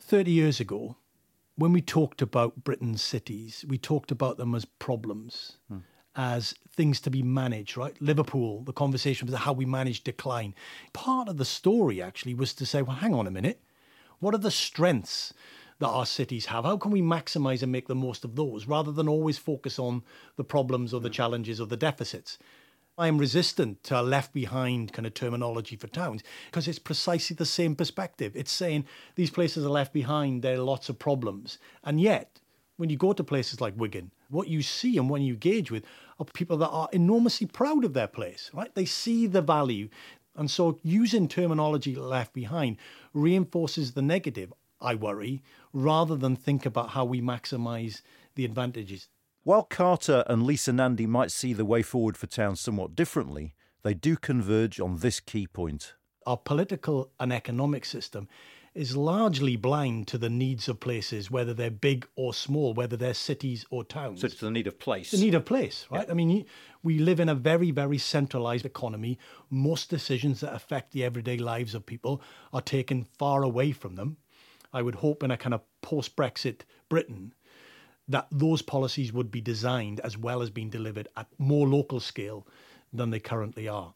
30 0.00 0.30
years 0.30 0.58
ago, 0.60 0.96
when 1.56 1.72
we 1.72 1.80
talked 1.80 2.22
about 2.22 2.64
Britain's 2.64 3.02
cities, 3.02 3.64
we 3.66 3.78
talked 3.78 4.10
about 4.10 4.36
them 4.36 4.54
as 4.54 4.64
problems, 4.64 5.56
hmm. 5.68 5.78
as 6.14 6.54
things 6.70 7.00
to 7.00 7.10
be 7.10 7.22
managed, 7.22 7.76
right? 7.76 8.00
Liverpool, 8.00 8.62
the 8.62 8.72
conversation 8.72 9.26
was 9.26 9.36
how 9.36 9.52
we 9.52 9.64
manage 9.64 10.04
decline. 10.04 10.54
Part 10.92 11.28
of 11.28 11.38
the 11.38 11.44
story 11.44 12.00
actually 12.02 12.34
was 12.34 12.52
to 12.54 12.66
say, 12.66 12.82
well, 12.82 12.96
hang 12.96 13.14
on 13.14 13.26
a 13.26 13.30
minute. 13.30 13.62
What 14.18 14.34
are 14.34 14.38
the 14.38 14.50
strengths 14.50 15.32
that 15.78 15.88
our 15.88 16.06
cities 16.06 16.46
have? 16.46 16.64
How 16.64 16.76
can 16.76 16.90
we 16.90 17.02
maximize 17.02 17.62
and 17.62 17.72
make 17.72 17.86
the 17.86 17.94
most 17.94 18.24
of 18.24 18.36
those 18.36 18.66
rather 18.66 18.92
than 18.92 19.08
always 19.08 19.38
focus 19.38 19.78
on 19.78 20.02
the 20.36 20.44
problems 20.44 20.92
or 20.92 21.00
the 21.00 21.08
hmm. 21.08 21.14
challenges 21.14 21.60
or 21.60 21.66
the 21.66 21.76
deficits? 21.76 22.38
I'm 22.98 23.18
resistant 23.18 23.82
to 23.84 24.00
a 24.00 24.02
left 24.02 24.32
behind 24.32 24.94
kind 24.94 25.06
of 25.06 25.12
terminology 25.12 25.76
for 25.76 25.86
towns 25.86 26.22
because 26.46 26.66
it's 26.66 26.78
precisely 26.78 27.34
the 27.34 27.44
same 27.44 27.76
perspective. 27.76 28.34
It's 28.34 28.50
saying 28.50 28.86
these 29.16 29.30
places 29.30 29.66
are 29.66 29.70
left 29.70 29.92
behind, 29.92 30.40
there 30.40 30.54
are 30.56 30.62
lots 30.62 30.88
of 30.88 30.98
problems. 30.98 31.58
And 31.84 32.00
yet, 32.00 32.40
when 32.78 32.88
you 32.88 32.96
go 32.96 33.12
to 33.12 33.22
places 33.22 33.60
like 33.60 33.74
Wigan, 33.76 34.12
what 34.30 34.48
you 34.48 34.62
see 34.62 34.96
and 34.96 35.10
when 35.10 35.20
you 35.20 35.34
engage 35.34 35.70
with 35.70 35.84
are 36.18 36.24
people 36.24 36.56
that 36.56 36.70
are 36.70 36.88
enormously 36.90 37.46
proud 37.46 37.84
of 37.84 37.92
their 37.92 38.06
place, 38.06 38.50
right? 38.54 38.74
They 38.74 38.86
see 38.86 39.26
the 39.26 39.42
value. 39.42 39.90
And 40.34 40.50
so 40.50 40.78
using 40.82 41.28
terminology 41.28 41.94
left 41.94 42.32
behind 42.32 42.78
reinforces 43.12 43.92
the 43.92 44.02
negative, 44.02 44.54
I 44.80 44.94
worry, 44.94 45.42
rather 45.74 46.16
than 46.16 46.34
think 46.34 46.64
about 46.64 46.90
how 46.90 47.04
we 47.04 47.20
maximize 47.20 48.00
the 48.36 48.46
advantages. 48.46 49.08
While 49.46 49.62
Carter 49.62 50.24
and 50.26 50.42
Lisa 50.42 50.72
Nandy 50.72 51.06
might 51.06 51.30
see 51.30 51.52
the 51.52 51.64
way 51.64 51.80
forward 51.80 52.16
for 52.16 52.26
towns 52.26 52.60
somewhat 52.60 52.96
differently, 52.96 53.54
they 53.84 53.94
do 53.94 54.16
converge 54.16 54.80
on 54.80 54.96
this 54.96 55.20
key 55.20 55.46
point. 55.46 55.94
Our 56.26 56.36
political 56.36 57.12
and 57.20 57.32
economic 57.32 57.84
system 57.84 58.26
is 58.74 58.96
largely 58.96 59.54
blind 59.54 60.08
to 60.08 60.18
the 60.18 60.28
needs 60.28 60.68
of 60.68 60.80
places, 60.80 61.30
whether 61.30 61.54
they're 61.54 61.70
big 61.70 62.08
or 62.16 62.34
small, 62.34 62.74
whether 62.74 62.96
they're 62.96 63.14
cities 63.14 63.64
or 63.70 63.84
towns. 63.84 64.22
So 64.22 64.26
it's 64.26 64.40
the 64.40 64.50
need 64.50 64.66
of 64.66 64.80
place. 64.80 65.12
The 65.12 65.18
need 65.18 65.36
of 65.36 65.44
place, 65.44 65.86
right? 65.92 66.04
Yeah. 66.08 66.10
I 66.10 66.14
mean, 66.14 66.44
we 66.82 66.98
live 66.98 67.20
in 67.20 67.28
a 67.28 67.34
very, 67.36 67.70
very 67.70 67.98
centralized 67.98 68.66
economy. 68.66 69.16
Most 69.48 69.90
decisions 69.90 70.40
that 70.40 70.56
affect 70.56 70.90
the 70.90 71.04
everyday 71.04 71.36
lives 71.36 71.76
of 71.76 71.86
people 71.86 72.20
are 72.52 72.60
taken 72.60 73.04
far 73.16 73.44
away 73.44 73.70
from 73.70 73.94
them. 73.94 74.16
I 74.72 74.82
would 74.82 74.96
hope 74.96 75.22
in 75.22 75.30
a 75.30 75.36
kind 75.36 75.54
of 75.54 75.60
post 75.82 76.16
Brexit 76.16 76.62
Britain 76.88 77.32
that 78.08 78.28
those 78.30 78.62
policies 78.62 79.12
would 79.12 79.30
be 79.30 79.40
designed 79.40 80.00
as 80.00 80.16
well 80.16 80.42
as 80.42 80.50
being 80.50 80.70
delivered 80.70 81.08
at 81.16 81.26
more 81.38 81.66
local 81.66 82.00
scale 82.00 82.46
than 82.92 83.10
they 83.10 83.20
currently 83.20 83.68
are. 83.68 83.94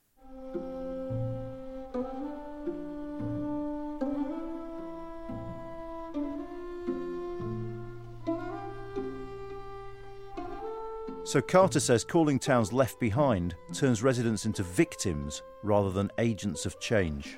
So 11.25 11.41
Carter 11.41 11.79
says 11.79 12.03
calling 12.03 12.41
towns 12.41 12.73
left 12.73 12.99
behind 12.99 13.55
turns 13.73 14.03
residents 14.03 14.47
into 14.47 14.65
victims 14.65 15.43
rather 15.63 15.93
than 15.93 16.11
agents 16.19 16.67
of 16.67 16.81
change. 16.81 17.37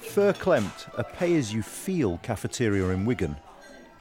Fur 0.00 0.32
Clemmed, 0.32 0.86
a 0.98 1.04
pay 1.04 1.36
as 1.36 1.52
you 1.52 1.62
feel 1.62 2.18
cafeteria 2.24 2.88
in 2.88 3.04
Wigan, 3.04 3.36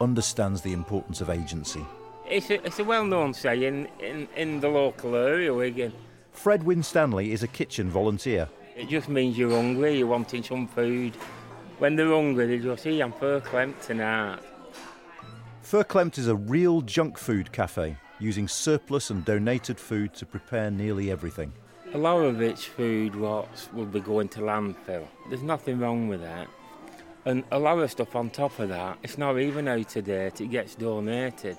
understands 0.04 0.62
the 0.62 0.74
importance 0.74 1.22
of 1.22 1.30
agency. 1.30 1.84
It's 2.30 2.50
a, 2.50 2.64
it's 2.66 2.80
a 2.80 2.84
well 2.84 3.06
known 3.06 3.34
saying 3.34 3.88
in, 4.00 4.28
in 4.36 4.60
the 4.60 4.70
local 4.70 5.16
area, 5.16 5.54
Wigan. 5.54 5.94
Fred 6.32 6.64
Winstanley 6.64 7.32
is 7.32 7.44
a 7.44 7.48
kitchen 7.48 7.90
volunteer. 7.90 8.48
It 8.76 8.90
just 8.90 9.10
means 9.10 9.38
you're 9.38 9.52
hungry, 9.52 9.98
you're 9.98 10.08
wanting 10.08 10.44
some 10.44 10.68
food. 10.68 11.16
When 11.80 11.96
they're 11.96 12.08
hungry, 12.08 12.46
they 12.48 12.60
just 12.60 12.84
say, 12.84 13.00
I'm 13.00 13.14
fur 13.14 13.40
clemmed 13.40 13.80
tonight. 13.82 14.40
Fur 15.64 15.84
Clemmed 15.84 16.18
is 16.18 16.28
a 16.28 16.36
real 16.36 16.82
junk 16.82 17.18
food 17.18 17.52
cafe, 17.52 17.96
using 18.20 18.48
surplus 18.48 19.10
and 19.10 19.24
donated 19.24 19.80
food 19.80 20.14
to 20.14 20.26
prepare 20.26 20.70
nearly 20.70 21.10
everything. 21.10 21.54
A 21.94 21.98
lot 21.98 22.18
of 22.18 22.42
its 22.42 22.64
food 22.66 23.16
what 23.16 23.48
will 23.74 23.86
be 23.86 24.02
going 24.02 24.28
to 24.30 24.42
landfill. 24.42 25.08
There's 25.30 25.42
nothing 25.42 25.80
wrong 25.80 26.10
with 26.10 26.22
that. 26.22 26.48
And 27.26 27.44
a 27.52 27.60
lot 27.60 27.80
of 27.80 27.90
stuff 27.90 28.16
on 28.16 28.30
top 28.30 28.60
of 28.60 28.70
that, 28.70 28.98
it's 29.02 29.18
not 29.18 29.40
even 29.40 29.68
out 29.68 29.96
of 29.96 30.06
date, 30.06 30.42
it 30.42 30.48
gets 30.48 30.76
donated. 30.76 31.58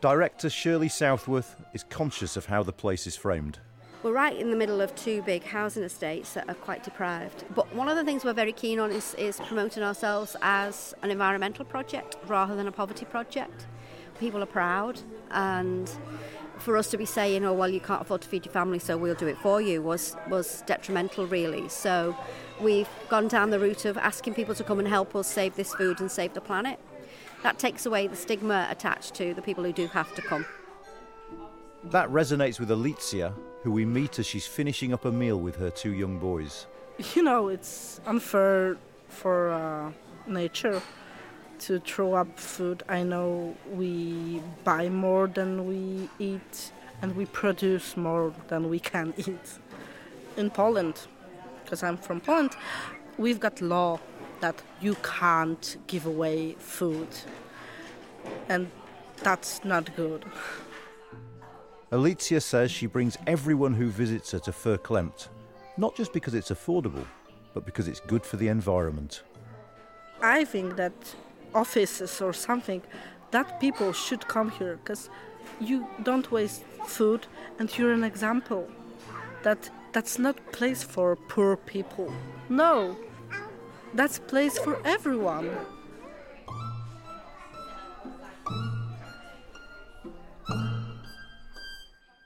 Director 0.00 0.48
Shirley 0.48 0.88
Southworth 0.88 1.54
is 1.74 1.84
conscious 1.84 2.36
of 2.36 2.46
how 2.46 2.62
the 2.62 2.72
place 2.72 3.06
is 3.06 3.14
framed. 3.14 3.58
We're 4.02 4.12
right 4.12 4.36
in 4.36 4.50
the 4.50 4.56
middle 4.56 4.80
of 4.80 4.92
two 4.96 5.22
big 5.22 5.44
housing 5.44 5.84
estates 5.84 6.32
that 6.32 6.48
are 6.48 6.54
quite 6.54 6.82
deprived. 6.82 7.44
But 7.54 7.72
one 7.72 7.88
of 7.88 7.94
the 7.94 8.02
things 8.02 8.24
we're 8.24 8.32
very 8.32 8.52
keen 8.52 8.80
on 8.80 8.90
is, 8.90 9.14
is 9.14 9.38
promoting 9.38 9.84
ourselves 9.84 10.34
as 10.42 10.92
an 11.02 11.12
environmental 11.12 11.64
project 11.64 12.16
rather 12.26 12.56
than 12.56 12.66
a 12.66 12.72
poverty 12.72 13.04
project. 13.04 13.66
People 14.18 14.42
are 14.42 14.46
proud 14.46 15.00
and 15.30 15.88
for 16.62 16.76
us 16.76 16.90
to 16.90 16.96
be 16.96 17.04
saying, 17.04 17.44
oh, 17.44 17.52
well, 17.52 17.68
you 17.68 17.80
can't 17.80 18.00
afford 18.00 18.22
to 18.22 18.28
feed 18.28 18.46
your 18.46 18.52
family, 18.52 18.78
so 18.78 18.96
we'll 18.96 19.14
do 19.14 19.26
it 19.26 19.36
for 19.38 19.60
you, 19.60 19.82
was, 19.82 20.16
was 20.28 20.62
detrimental, 20.66 21.26
really. 21.26 21.68
So 21.68 22.16
we've 22.60 22.88
gone 23.08 23.28
down 23.28 23.50
the 23.50 23.58
route 23.58 23.84
of 23.84 23.98
asking 23.98 24.34
people 24.34 24.54
to 24.54 24.64
come 24.64 24.78
and 24.78 24.88
help 24.88 25.14
us 25.14 25.26
save 25.26 25.56
this 25.56 25.74
food 25.74 26.00
and 26.00 26.10
save 26.10 26.34
the 26.34 26.40
planet. 26.40 26.78
That 27.42 27.58
takes 27.58 27.84
away 27.84 28.06
the 28.06 28.16
stigma 28.16 28.68
attached 28.70 29.14
to 29.14 29.34
the 29.34 29.42
people 29.42 29.64
who 29.64 29.72
do 29.72 29.88
have 29.88 30.14
to 30.14 30.22
come. 30.22 30.46
That 31.84 32.08
resonates 32.08 32.60
with 32.60 32.70
Alicia, 32.70 33.34
who 33.62 33.72
we 33.72 33.84
meet 33.84 34.20
as 34.20 34.26
she's 34.26 34.46
finishing 34.46 34.92
up 34.92 35.04
a 35.04 35.10
meal 35.10 35.40
with 35.40 35.56
her 35.56 35.70
two 35.70 35.92
young 35.92 36.18
boys. 36.18 36.66
You 37.14 37.24
know, 37.24 37.48
it's 37.48 38.00
unfair 38.06 38.76
for 39.08 39.50
uh, 39.50 39.92
nature 40.26 40.80
to 41.66 41.78
throw 41.80 42.14
up 42.14 42.38
food. 42.38 42.82
I 42.88 43.02
know 43.02 43.56
we 43.72 44.42
buy 44.64 44.88
more 44.88 45.26
than 45.28 45.66
we 45.68 46.08
eat 46.18 46.72
and 47.00 47.14
we 47.16 47.26
produce 47.26 47.96
more 47.96 48.32
than 48.48 48.68
we 48.68 48.78
can 48.78 49.14
eat. 49.16 49.58
In 50.36 50.50
Poland, 50.50 50.94
because 51.62 51.82
I'm 51.82 51.96
from 51.96 52.20
Poland, 52.20 52.56
we've 53.18 53.38
got 53.38 53.60
law 53.60 54.00
that 54.40 54.56
you 54.80 54.96
can't 55.02 55.76
give 55.86 56.06
away 56.06 56.56
food. 56.58 57.08
And 58.48 58.70
that's 59.22 59.64
not 59.64 59.94
good. 59.94 60.24
Alicia 61.92 62.40
says 62.40 62.70
she 62.70 62.86
brings 62.86 63.18
everyone 63.26 63.74
who 63.74 63.88
visits 63.88 64.30
her 64.32 64.38
to 64.40 64.52
Fur 64.52 64.78
Clemmed, 64.78 65.28
not 65.76 65.94
just 65.94 66.12
because 66.12 66.34
it's 66.34 66.50
affordable, 66.50 67.04
but 67.54 67.66
because 67.66 67.86
it's 67.86 68.00
good 68.00 68.24
for 68.24 68.36
the 68.36 68.48
environment. 68.48 69.22
I 70.22 70.44
think 70.44 70.76
that 70.76 70.92
offices 71.54 72.20
or 72.20 72.32
something, 72.32 72.82
that 73.30 73.60
people 73.60 73.92
should 73.92 74.26
come 74.28 74.50
here 74.50 74.78
because 74.82 75.08
you 75.60 75.86
don't 76.02 76.30
waste 76.30 76.62
food 76.86 77.26
and 77.58 77.76
you're 77.76 77.92
an 77.92 78.04
example 78.04 78.68
that 79.42 79.70
that's 79.92 80.18
not 80.18 80.36
place 80.52 80.82
for 80.82 81.16
poor 81.16 81.56
people. 81.56 82.12
No, 82.48 82.96
that's 83.94 84.18
place 84.18 84.58
for 84.58 84.80
everyone. 84.84 85.50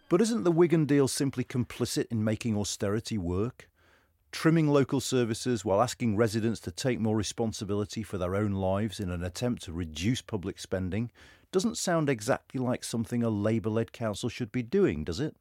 But 0.08 0.20
isn't 0.20 0.44
the 0.44 0.52
Wigan 0.52 0.84
deal 0.84 1.08
simply 1.08 1.42
complicit 1.42 2.06
in 2.12 2.22
making 2.22 2.56
austerity 2.56 3.18
work? 3.18 3.68
Trimming 4.32 4.68
local 4.68 5.00
services 5.00 5.64
while 5.64 5.80
asking 5.80 6.16
residents 6.16 6.60
to 6.60 6.70
take 6.70 7.00
more 7.00 7.16
responsibility 7.16 8.02
for 8.02 8.18
their 8.18 8.34
own 8.34 8.52
lives 8.52 9.00
in 9.00 9.10
an 9.10 9.24
attempt 9.24 9.62
to 9.62 9.72
reduce 9.72 10.20
public 10.20 10.58
spending 10.58 11.10
doesn't 11.52 11.78
sound 11.78 12.10
exactly 12.10 12.60
like 12.60 12.84
something 12.84 13.22
a 13.22 13.30
Labour 13.30 13.70
led 13.70 13.92
council 13.92 14.28
should 14.28 14.52
be 14.52 14.62
doing, 14.62 15.04
does 15.04 15.20
it? 15.20 15.36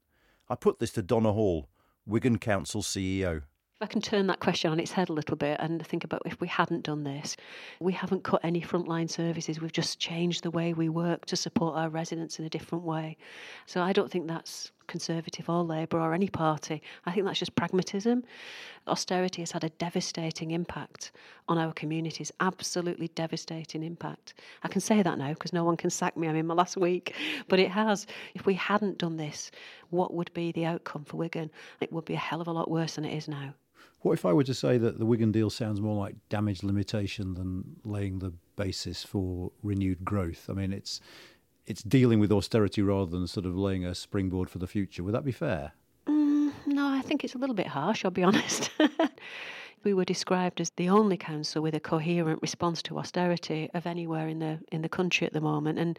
I 0.47 0.55
put 0.55 0.79
this 0.79 0.91
to 0.93 1.01
Donna 1.01 1.33
Hall, 1.33 1.67
Wigan 2.05 2.37
Council 2.37 2.81
CEO. 2.81 3.37
If 3.37 3.81
I 3.81 3.87
can 3.87 3.99
turn 3.99 4.27
that 4.27 4.39
question 4.39 4.71
on 4.71 4.79
its 4.79 4.93
head 4.93 5.09
a 5.09 5.13
little 5.13 5.35
bit 5.35 5.59
and 5.59 5.85
think 5.85 6.05
about 6.05 6.21
if 6.25 6.39
we 6.39 6.47
hadn't 6.47 6.83
done 6.83 7.03
this, 7.03 7.35
we 7.81 7.91
haven't 7.91 8.23
cut 8.23 8.39
any 8.41 8.61
frontline 8.61 9.09
services. 9.09 9.59
We've 9.59 9.73
just 9.73 9.99
changed 9.99 10.43
the 10.43 10.51
way 10.51 10.73
we 10.73 10.87
work 10.87 11.25
to 11.25 11.35
support 11.35 11.75
our 11.75 11.89
residents 11.89 12.39
in 12.39 12.45
a 12.45 12.49
different 12.49 12.85
way. 12.85 13.17
So 13.65 13.81
I 13.81 13.91
don't 13.91 14.09
think 14.09 14.27
that's 14.27 14.71
Conservative 14.87 15.49
or 15.49 15.63
Labour 15.63 15.99
or 15.99 16.13
any 16.13 16.29
party. 16.29 16.81
I 17.05 17.11
think 17.11 17.25
that's 17.25 17.39
just 17.39 17.55
pragmatism. 17.55 18.23
Austerity 18.87 19.41
has 19.41 19.51
had 19.51 19.63
a 19.63 19.69
devastating 19.69 20.51
impact 20.51 21.11
on 21.47 21.57
our 21.57 21.73
communities, 21.73 22.31
absolutely 22.39 23.07
devastating 23.09 23.83
impact. 23.83 24.35
I 24.63 24.67
can 24.67 24.81
say 24.81 25.01
that 25.01 25.17
now 25.17 25.29
because 25.29 25.53
no 25.53 25.63
one 25.63 25.77
can 25.77 25.89
sack 25.89 26.15
me. 26.17 26.27
I'm 26.27 26.35
in 26.35 26.47
my 26.47 26.53
last 26.53 26.77
week. 26.77 27.15
But 27.47 27.59
it 27.59 27.71
has. 27.71 28.07
If 28.33 28.45
we 28.45 28.53
hadn't 28.53 28.97
done 28.97 29.17
this, 29.17 29.51
what 29.89 30.13
would 30.13 30.33
be 30.33 30.51
the 30.51 30.65
outcome 30.65 31.05
for 31.05 31.17
Wigan? 31.17 31.51
It 31.81 31.91
would 31.91 32.05
be 32.05 32.13
a 32.13 32.17
hell 32.17 32.41
of 32.41 32.47
a 32.47 32.51
lot 32.51 32.69
worse 32.69 32.95
than 32.95 33.05
it 33.05 33.15
is 33.15 33.27
now. 33.27 33.53
What 34.05 34.13
if 34.13 34.25
I 34.25 34.33
were 34.33 34.43
to 34.43 34.53
say 34.53 34.77
that 34.77 34.99
the 34.99 35.05
Wigan 35.05 35.31
deal 35.31 35.49
sounds 35.49 35.81
more 35.81 35.97
like 35.97 36.15
damage 36.29 36.61
limitation 36.61 37.33
than 37.33 37.77
laying 37.83 38.19
the 38.19 38.33
basis 38.55 39.03
for 39.03 39.51
renewed 39.63 40.05
growth? 40.05 40.45
I 40.47 40.53
mean, 40.53 40.73
it's 40.73 41.01
it's 41.67 41.83
dealing 41.83 42.19
with 42.19 42.31
austerity 42.31 42.81
rather 42.81 43.09
than 43.11 43.27
sort 43.27 43.45
of 43.45 43.57
laying 43.57 43.85
a 43.85 43.95
springboard 43.95 44.49
for 44.49 44.59
the 44.59 44.67
future. 44.67 45.03
Would 45.03 45.13
that 45.13 45.25
be 45.25 45.31
fair? 45.31 45.73
Mm, 46.07 46.51
no, 46.67 46.87
I 46.87 47.01
think 47.01 47.23
it's 47.23 47.35
a 47.35 47.37
little 47.37 47.55
bit 47.55 47.67
harsh, 47.67 48.05
I'll 48.05 48.11
be 48.11 48.23
honest. 48.29 48.69
We 49.85 49.93
were 49.93 50.03
described 50.03 50.59
as 50.59 50.71
the 50.71 50.89
only 50.89 51.15
council 51.15 51.61
with 51.61 51.75
a 51.75 51.79
coherent 51.79 52.41
response 52.41 52.81
to 52.81 52.97
austerity 52.97 53.69
of 53.73 53.85
anywhere 53.85 54.27
in 54.27 54.39
the 54.39 54.59
in 54.71 54.81
the 54.81 54.89
country 54.89 55.25
at 55.27 55.31
the 55.31 55.39
moment. 55.39 55.79
And 55.79 55.97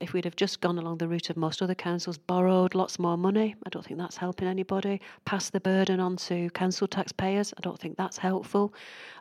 if 0.00 0.12
we'd 0.12 0.24
have 0.24 0.36
just 0.36 0.60
gone 0.60 0.76
along 0.76 0.98
the 0.98 1.08
route 1.08 1.30
of 1.30 1.36
most 1.36 1.62
other 1.62 1.74
councils, 1.74 2.18
borrowed 2.18 2.74
lots 2.74 2.98
more 2.98 3.16
money, 3.16 3.54
I 3.64 3.70
don't 3.70 3.86
think 3.86 3.98
that's 3.98 4.16
helping 4.16 4.48
anybody. 4.48 5.00
Pass 5.24 5.48
the 5.48 5.60
burden 5.60 6.00
on 6.00 6.16
to 6.16 6.50
council 6.50 6.88
taxpayers, 6.88 7.54
I 7.56 7.60
don't 7.62 7.78
think 7.78 7.96
that's 7.96 8.18
helpful. 8.18 8.74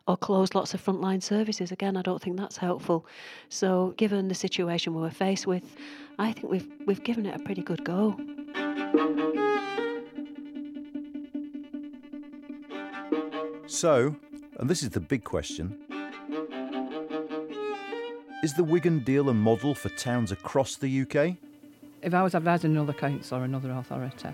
Or 0.07 0.17
close 0.17 0.55
lots 0.55 0.73
of 0.73 0.83
frontline 0.83 1.21
services, 1.21 1.71
again, 1.71 1.95
I 1.95 2.01
don't 2.01 2.21
think 2.21 2.35
that's 2.35 2.57
helpful. 2.57 3.05
So, 3.49 3.93
given 3.95 4.27
the 4.27 4.35
situation 4.35 4.95
we 4.95 5.01
were 5.01 5.11
faced 5.11 5.45
with, 5.45 5.63
I 6.17 6.33
think 6.33 6.49
we've 6.49 6.67
we've 6.87 7.03
given 7.03 7.27
it 7.27 7.39
a 7.39 7.43
pretty 7.43 7.61
good 7.61 7.85
go. 7.85 8.17
So, 13.69 14.15
and 14.57 14.67
this 14.67 14.81
is 14.81 14.89
the 14.89 14.99
big 14.99 15.23
question 15.23 15.77
is 18.41 18.53
the 18.55 18.63
Wigan 18.63 18.99
deal 19.03 19.29
a 19.29 19.33
model 19.33 19.75
for 19.75 19.89
towns 19.89 20.31
across 20.31 20.75
the 20.75 21.01
UK? 21.01 21.35
If 22.01 22.13
I 22.13 22.23
was 22.23 22.33
advising 22.33 22.71
another 22.71 22.93
council 22.93 23.37
or 23.37 23.43
another 23.43 23.71
authority, 23.71 24.29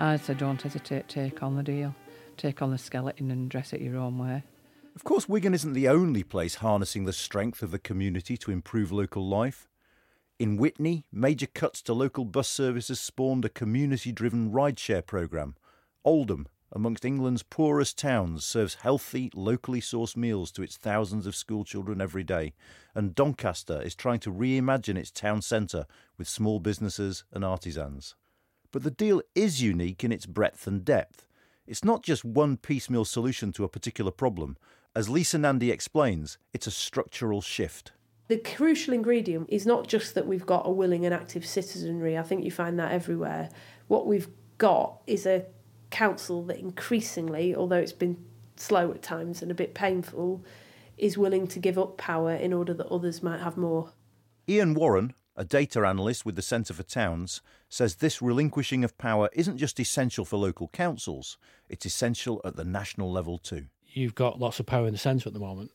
I'd 0.00 0.24
say 0.24 0.34
don't 0.34 0.60
hesitate, 0.60 1.06
take 1.06 1.42
on 1.42 1.54
the 1.54 1.62
deal, 1.62 1.94
take 2.36 2.60
on 2.60 2.72
the 2.72 2.78
skeleton 2.78 3.30
and 3.30 3.48
dress 3.48 3.72
it 3.72 3.80
your 3.80 3.98
own 3.98 4.18
way. 4.18 4.42
Of 4.96 5.04
course, 5.04 5.28
Wigan 5.28 5.54
isn't 5.54 5.74
the 5.74 5.88
only 5.88 6.24
place 6.24 6.56
harnessing 6.56 7.04
the 7.04 7.12
strength 7.12 7.62
of 7.62 7.70
the 7.70 7.78
community 7.78 8.36
to 8.38 8.50
improve 8.50 8.90
local 8.90 9.28
life. 9.28 9.68
In 10.40 10.56
Witney, 10.56 11.04
major 11.12 11.46
cuts 11.46 11.82
to 11.82 11.92
local 11.92 12.24
bus 12.24 12.48
services 12.48 12.98
spawned 12.98 13.44
a 13.44 13.48
community 13.48 14.10
driven 14.10 14.50
rideshare 14.50 15.06
programme. 15.06 15.54
Oldham, 16.04 16.48
amongst 16.72 17.04
England's 17.04 17.42
poorest 17.42 17.98
towns, 17.98 18.44
serves 18.44 18.76
healthy, 18.76 19.30
locally 19.34 19.80
sourced 19.80 20.16
meals 20.16 20.50
to 20.52 20.62
its 20.62 20.76
thousands 20.76 21.26
of 21.26 21.36
schoolchildren 21.36 22.00
every 22.00 22.24
day, 22.24 22.54
and 22.94 23.14
Doncaster 23.14 23.80
is 23.82 23.94
trying 23.94 24.20
to 24.20 24.32
reimagine 24.32 24.96
its 24.96 25.10
town 25.10 25.42
centre 25.42 25.86
with 26.16 26.28
small 26.28 26.60
businesses 26.60 27.24
and 27.32 27.44
artisans. 27.44 28.14
But 28.70 28.82
the 28.82 28.90
deal 28.90 29.20
is 29.34 29.62
unique 29.62 30.02
in 30.02 30.12
its 30.12 30.24
breadth 30.24 30.66
and 30.66 30.84
depth. 30.84 31.26
It's 31.66 31.84
not 31.84 32.02
just 32.02 32.24
one 32.24 32.56
piecemeal 32.56 33.04
solution 33.04 33.52
to 33.52 33.64
a 33.64 33.68
particular 33.68 34.10
problem. 34.10 34.56
As 34.96 35.08
Lisa 35.08 35.38
Nandy 35.38 35.70
explains, 35.70 36.38
it's 36.52 36.66
a 36.66 36.70
structural 36.70 37.42
shift. 37.42 37.92
The 38.28 38.38
crucial 38.38 38.94
ingredient 38.94 39.50
is 39.50 39.66
not 39.66 39.88
just 39.88 40.14
that 40.14 40.26
we've 40.26 40.46
got 40.46 40.66
a 40.66 40.70
willing 40.70 41.04
and 41.04 41.14
active 41.14 41.44
citizenry, 41.44 42.16
I 42.16 42.22
think 42.22 42.44
you 42.44 42.50
find 42.50 42.78
that 42.78 42.92
everywhere. 42.92 43.50
What 43.88 44.06
we've 44.06 44.28
got 44.56 45.02
is 45.06 45.26
a 45.26 45.44
council 45.92 46.42
that 46.46 46.58
increasingly, 46.58 47.54
although 47.54 47.76
it's 47.76 47.92
been 47.92 48.16
slow 48.56 48.90
at 48.90 49.02
times 49.02 49.42
and 49.42 49.50
a 49.50 49.54
bit 49.54 49.74
painful, 49.74 50.44
is 50.98 51.16
willing 51.16 51.46
to 51.48 51.58
give 51.58 51.78
up 51.78 51.96
power 51.96 52.32
in 52.32 52.52
order 52.52 52.74
that 52.74 52.88
others 52.88 53.22
might 53.22 53.40
have 53.40 53.56
more. 53.56 53.92
Ian 54.48 54.74
Warren, 54.74 55.14
a 55.36 55.44
data 55.44 55.86
analyst 55.86 56.26
with 56.26 56.36
the 56.36 56.42
Centre 56.42 56.74
for 56.74 56.82
Towns, 56.82 57.40
says 57.68 57.96
this 57.96 58.20
relinquishing 58.20 58.84
of 58.84 58.98
power 58.98 59.30
isn't 59.32 59.58
just 59.58 59.80
essential 59.80 60.24
for 60.24 60.36
local 60.36 60.68
councils, 60.68 61.38
it's 61.68 61.86
essential 61.86 62.40
at 62.44 62.56
the 62.56 62.64
national 62.64 63.10
level 63.10 63.38
too. 63.38 63.66
You've 63.86 64.14
got 64.14 64.40
lots 64.40 64.58
of 64.60 64.66
power 64.66 64.86
in 64.86 64.92
the 64.92 64.98
centre 64.98 65.28
at 65.28 65.34
the 65.34 65.40
moment. 65.40 65.70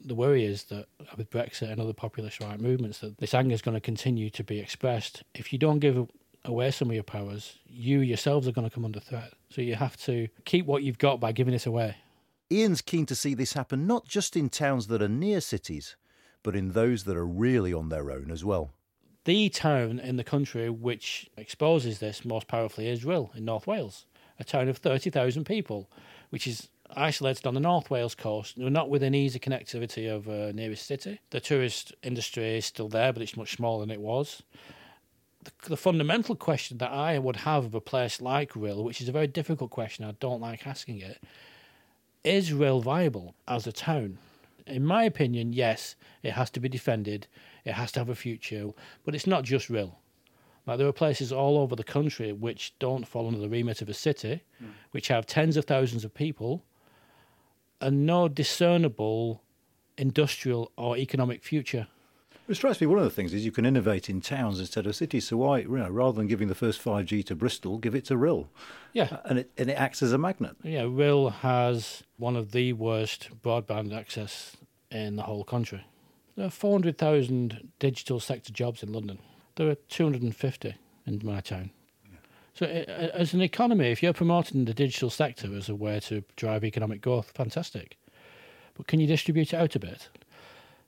The 0.00 0.14
worry 0.14 0.44
is 0.44 0.64
that 0.64 0.86
with 1.16 1.30
Brexit 1.30 1.70
and 1.70 1.80
other 1.80 1.92
populist 1.92 2.40
right 2.40 2.60
movements, 2.60 2.98
that 2.98 3.18
this 3.18 3.34
anger 3.34 3.54
is 3.54 3.62
going 3.62 3.74
to 3.76 3.80
continue 3.80 4.30
to 4.30 4.44
be 4.44 4.60
expressed. 4.60 5.24
If 5.34 5.52
you 5.52 5.58
don't 5.58 5.78
give 5.78 6.06
away 6.46 6.70
some 6.70 6.88
of 6.88 6.94
your 6.94 7.02
powers, 7.02 7.58
you 7.66 8.00
yourselves 8.00 8.46
are 8.48 8.52
going 8.52 8.68
to 8.68 8.74
come 8.74 8.84
under 8.84 9.00
threat. 9.00 9.32
So 9.50 9.60
you 9.60 9.74
have 9.74 9.96
to 10.04 10.28
keep 10.44 10.66
what 10.66 10.82
you've 10.82 10.98
got 10.98 11.20
by 11.20 11.32
giving 11.32 11.54
it 11.54 11.66
away. 11.66 11.96
Ian's 12.50 12.82
keen 12.82 13.06
to 13.06 13.14
see 13.14 13.34
this 13.34 13.54
happen 13.54 13.86
not 13.86 14.06
just 14.06 14.36
in 14.36 14.48
towns 14.48 14.86
that 14.86 15.02
are 15.02 15.08
near 15.08 15.40
cities, 15.40 15.96
but 16.42 16.54
in 16.54 16.72
those 16.72 17.04
that 17.04 17.16
are 17.16 17.26
really 17.26 17.72
on 17.72 17.88
their 17.88 18.10
own 18.10 18.30
as 18.30 18.44
well. 18.44 18.70
The 19.24 19.48
town 19.48 19.98
in 19.98 20.16
the 20.16 20.24
country 20.24 20.70
which 20.70 21.28
exposes 21.36 21.98
this 21.98 22.24
most 22.24 22.46
powerfully 22.46 22.88
is 22.88 23.04
Rhyl 23.04 23.34
in 23.34 23.44
North 23.44 23.66
Wales, 23.66 24.06
a 24.38 24.44
town 24.44 24.68
of 24.68 24.78
30,000 24.78 25.44
people, 25.44 25.90
which 26.30 26.46
is 26.46 26.68
isolated 26.94 27.48
on 27.48 27.54
the 27.54 27.60
North 27.60 27.90
Wales 27.90 28.14
coast, 28.14 28.56
not 28.56 28.88
within 28.88 29.16
easy 29.16 29.40
connectivity 29.40 30.08
of 30.08 30.28
a 30.28 30.52
nearest 30.52 30.86
city. 30.86 31.18
The 31.30 31.40
tourist 31.40 31.92
industry 32.04 32.58
is 32.58 32.66
still 32.66 32.88
there, 32.88 33.12
but 33.12 33.22
it's 33.22 33.36
much 33.36 33.56
smaller 33.56 33.80
than 33.80 33.90
it 33.90 34.00
was 34.00 34.42
the, 35.46 35.70
the, 35.70 35.76
fundamental 35.76 36.36
question 36.36 36.78
that 36.78 36.90
I 36.90 37.18
would 37.18 37.36
have 37.36 37.64
of 37.64 37.74
a 37.74 37.80
place 37.80 38.20
like 38.20 38.52
Rhyl, 38.52 38.84
which 38.84 39.00
is 39.00 39.08
a 39.08 39.12
very 39.12 39.26
difficult 39.26 39.70
question, 39.70 40.04
I 40.04 40.12
don't 40.20 40.40
like 40.40 40.66
asking 40.66 41.00
it, 41.00 41.22
is 42.24 42.52
Rhyl 42.52 42.82
viable 42.82 43.34
as 43.46 43.66
a 43.66 43.72
town? 43.72 44.18
In 44.66 44.84
my 44.84 45.04
opinion, 45.04 45.52
yes, 45.52 45.96
it 46.22 46.32
has 46.32 46.50
to 46.50 46.60
be 46.60 46.68
defended, 46.68 47.26
it 47.64 47.72
has 47.72 47.92
to 47.92 48.00
have 48.00 48.08
a 48.08 48.14
future, 48.14 48.70
but 49.04 49.14
it's 49.14 49.26
not 49.26 49.44
just 49.44 49.68
Rhyl. 49.68 49.92
Like 50.66 50.78
there 50.78 50.88
are 50.88 50.92
places 50.92 51.32
all 51.32 51.58
over 51.58 51.76
the 51.76 51.84
country 51.84 52.32
which 52.32 52.74
don't 52.78 53.06
fall 53.06 53.28
under 53.28 53.38
the 53.38 53.48
remit 53.48 53.80
of 53.80 53.88
a 53.88 53.94
city, 53.94 54.42
mm. 54.62 54.70
which 54.90 55.08
have 55.08 55.26
tens 55.26 55.56
of 55.56 55.64
thousands 55.64 56.04
of 56.04 56.12
people, 56.12 56.64
and 57.80 58.04
no 58.04 58.26
discernible 58.26 59.42
industrial 59.96 60.72
or 60.76 60.96
economic 60.96 61.42
future. 61.42 61.86
It 62.48 62.54
strikes 62.54 62.80
me 62.80 62.86
one 62.86 62.98
of 62.98 63.04
the 63.04 63.10
things 63.10 63.34
is 63.34 63.44
you 63.44 63.50
can 63.50 63.66
innovate 63.66 64.08
in 64.08 64.20
towns 64.20 64.60
instead 64.60 64.86
of 64.86 64.94
cities. 64.94 65.26
So 65.26 65.38
why, 65.38 65.58
you 65.58 65.68
know, 65.76 65.88
rather 65.88 66.16
than 66.16 66.28
giving 66.28 66.46
the 66.46 66.54
first 66.54 66.82
5G 66.82 67.24
to 67.26 67.34
Bristol, 67.34 67.78
give 67.78 67.94
it 67.96 68.04
to 68.04 68.14
Rhyl. 68.14 68.46
Yeah. 68.92 69.08
Uh, 69.10 69.18
and 69.24 69.38
it, 69.40 69.50
and 69.58 69.68
it 69.68 69.74
acts 69.74 70.00
as 70.00 70.12
a 70.12 70.18
magnet. 70.18 70.56
Yeah, 70.62 70.82
Rhyl 70.82 71.32
has 71.32 72.04
one 72.18 72.36
of 72.36 72.52
the 72.52 72.72
worst 72.74 73.30
broadband 73.42 73.92
access 73.92 74.56
in 74.92 75.16
the 75.16 75.24
whole 75.24 75.42
country. 75.42 75.84
There 76.36 76.46
are 76.46 76.50
400,000 76.50 77.72
digital 77.80 78.20
sector 78.20 78.52
jobs 78.52 78.82
in 78.82 78.92
London. 78.92 79.18
There 79.56 79.68
are 79.68 79.74
250 79.74 80.74
in 81.06 81.20
my 81.24 81.40
town. 81.40 81.70
So, 82.54 82.64
as 82.64 83.34
an 83.34 83.42
economy, 83.42 83.90
if 83.90 84.02
you're 84.02 84.14
promoting 84.14 84.64
the 84.64 84.72
digital 84.72 85.10
sector 85.10 85.54
as 85.54 85.68
a 85.68 85.74
way 85.74 86.00
to 86.00 86.22
drive 86.36 86.64
economic 86.64 87.02
growth, 87.02 87.32
fantastic. 87.34 87.98
But 88.74 88.86
can 88.86 88.98
you 88.98 89.06
distribute 89.06 89.52
it 89.52 89.56
out 89.56 89.74
a 89.76 89.78
bit? 89.78 90.08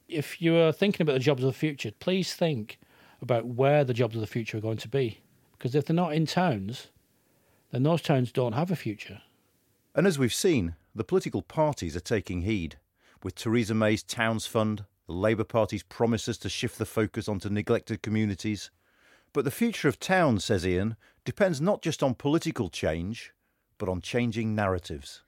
If 0.09 0.41
you 0.41 0.57
are 0.57 0.73
thinking 0.73 1.03
about 1.03 1.15
the 1.15 1.19
jobs 1.19 1.45
of 1.45 1.53
the 1.53 1.59
future, 1.59 1.91
please 1.99 2.35
think 2.35 2.79
about 3.21 3.47
where 3.47 3.85
the 3.85 3.95
jobs 3.95 4.15
of 4.15 4.21
the 4.21 4.27
future 4.27 4.59
are 4.59 4.63
going 4.63 4.79
to 4.79 4.89
be. 4.89 5.21
Because 5.53 5.75
if 5.75 5.87
they're 5.87 5.95
not 5.95 6.15
in 6.15 6.27
towns, 6.27 6.89
then 7.73 7.83
those 7.83 8.03
towns 8.03 8.33
don't 8.33 8.53
have 8.53 8.71
a 8.71 8.77
future. 8.77 9.21
And 9.95 10.07
as 10.07 10.19
we've 10.19 10.33
seen, 10.33 10.75
The 10.99 11.05
political 11.05 11.43
parties 11.43 11.95
are 11.95 12.01
taking 12.01 12.43
heed, 12.43 12.77
with 13.23 13.37
Theresa 13.37 13.73
May's 13.73 14.03
Towns 14.03 14.47
Fund, 14.47 14.85
the 15.07 15.13
Labour 15.13 15.45
Party's 15.45 15.85
promises 15.85 16.39
to 16.39 16.49
shift 16.49 16.77
the 16.77 16.85
focus 16.85 17.29
onto 17.29 17.49
neglected 17.49 18.03
communities. 18.03 18.73
But 19.33 19.45
the 19.45 19.53
future 19.53 19.87
of 19.87 20.01
towns, 20.01 20.45
says 20.45 20.67
Ian, 20.67 20.97
depends 21.25 21.61
not 21.61 21.83
just 21.83 22.03
on 22.03 22.17
political 22.17 22.69
change, 22.69 23.33
but 23.79 23.89
on 23.89 24.01
changing 24.01 24.57
narratives. 24.57 25.23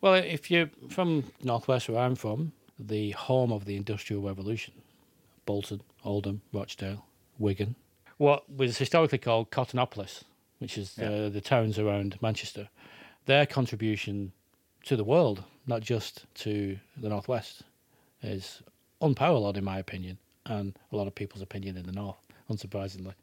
Well, 0.00 0.14
if 0.14 0.50
you're 0.50 0.70
from 0.88 1.24
northwest 1.42 1.90
where 1.90 2.00
I'm 2.00 2.14
from, 2.14 2.52
the 2.88 3.10
home 3.12 3.52
of 3.52 3.64
the 3.64 3.76
Industrial 3.76 4.22
Revolution, 4.22 4.74
Bolton, 5.46 5.82
Oldham, 6.04 6.40
Rochdale, 6.52 7.04
Wigan, 7.38 7.74
what 8.16 8.50
was 8.54 8.78
historically 8.78 9.18
called 9.18 9.50
Cottonopolis, 9.50 10.24
which 10.58 10.76
is 10.76 10.96
yeah. 10.98 11.08
uh, 11.08 11.28
the 11.28 11.40
towns 11.40 11.78
around 11.78 12.18
Manchester, 12.20 12.68
their 13.26 13.46
contribution 13.46 14.32
to 14.84 14.96
the 14.96 15.04
world, 15.04 15.44
not 15.66 15.80
just 15.82 16.26
to 16.34 16.78
the 16.96 17.08
northwest, 17.08 17.62
is 18.22 18.62
unparalleled 19.00 19.56
in 19.56 19.64
my 19.64 19.78
opinion, 19.78 20.18
and 20.46 20.74
a 20.92 20.96
lot 20.96 21.06
of 21.06 21.14
people's 21.14 21.42
opinion 21.42 21.76
in 21.76 21.86
the 21.86 21.92
north, 21.92 22.18
unsurprisingly. 22.50 23.14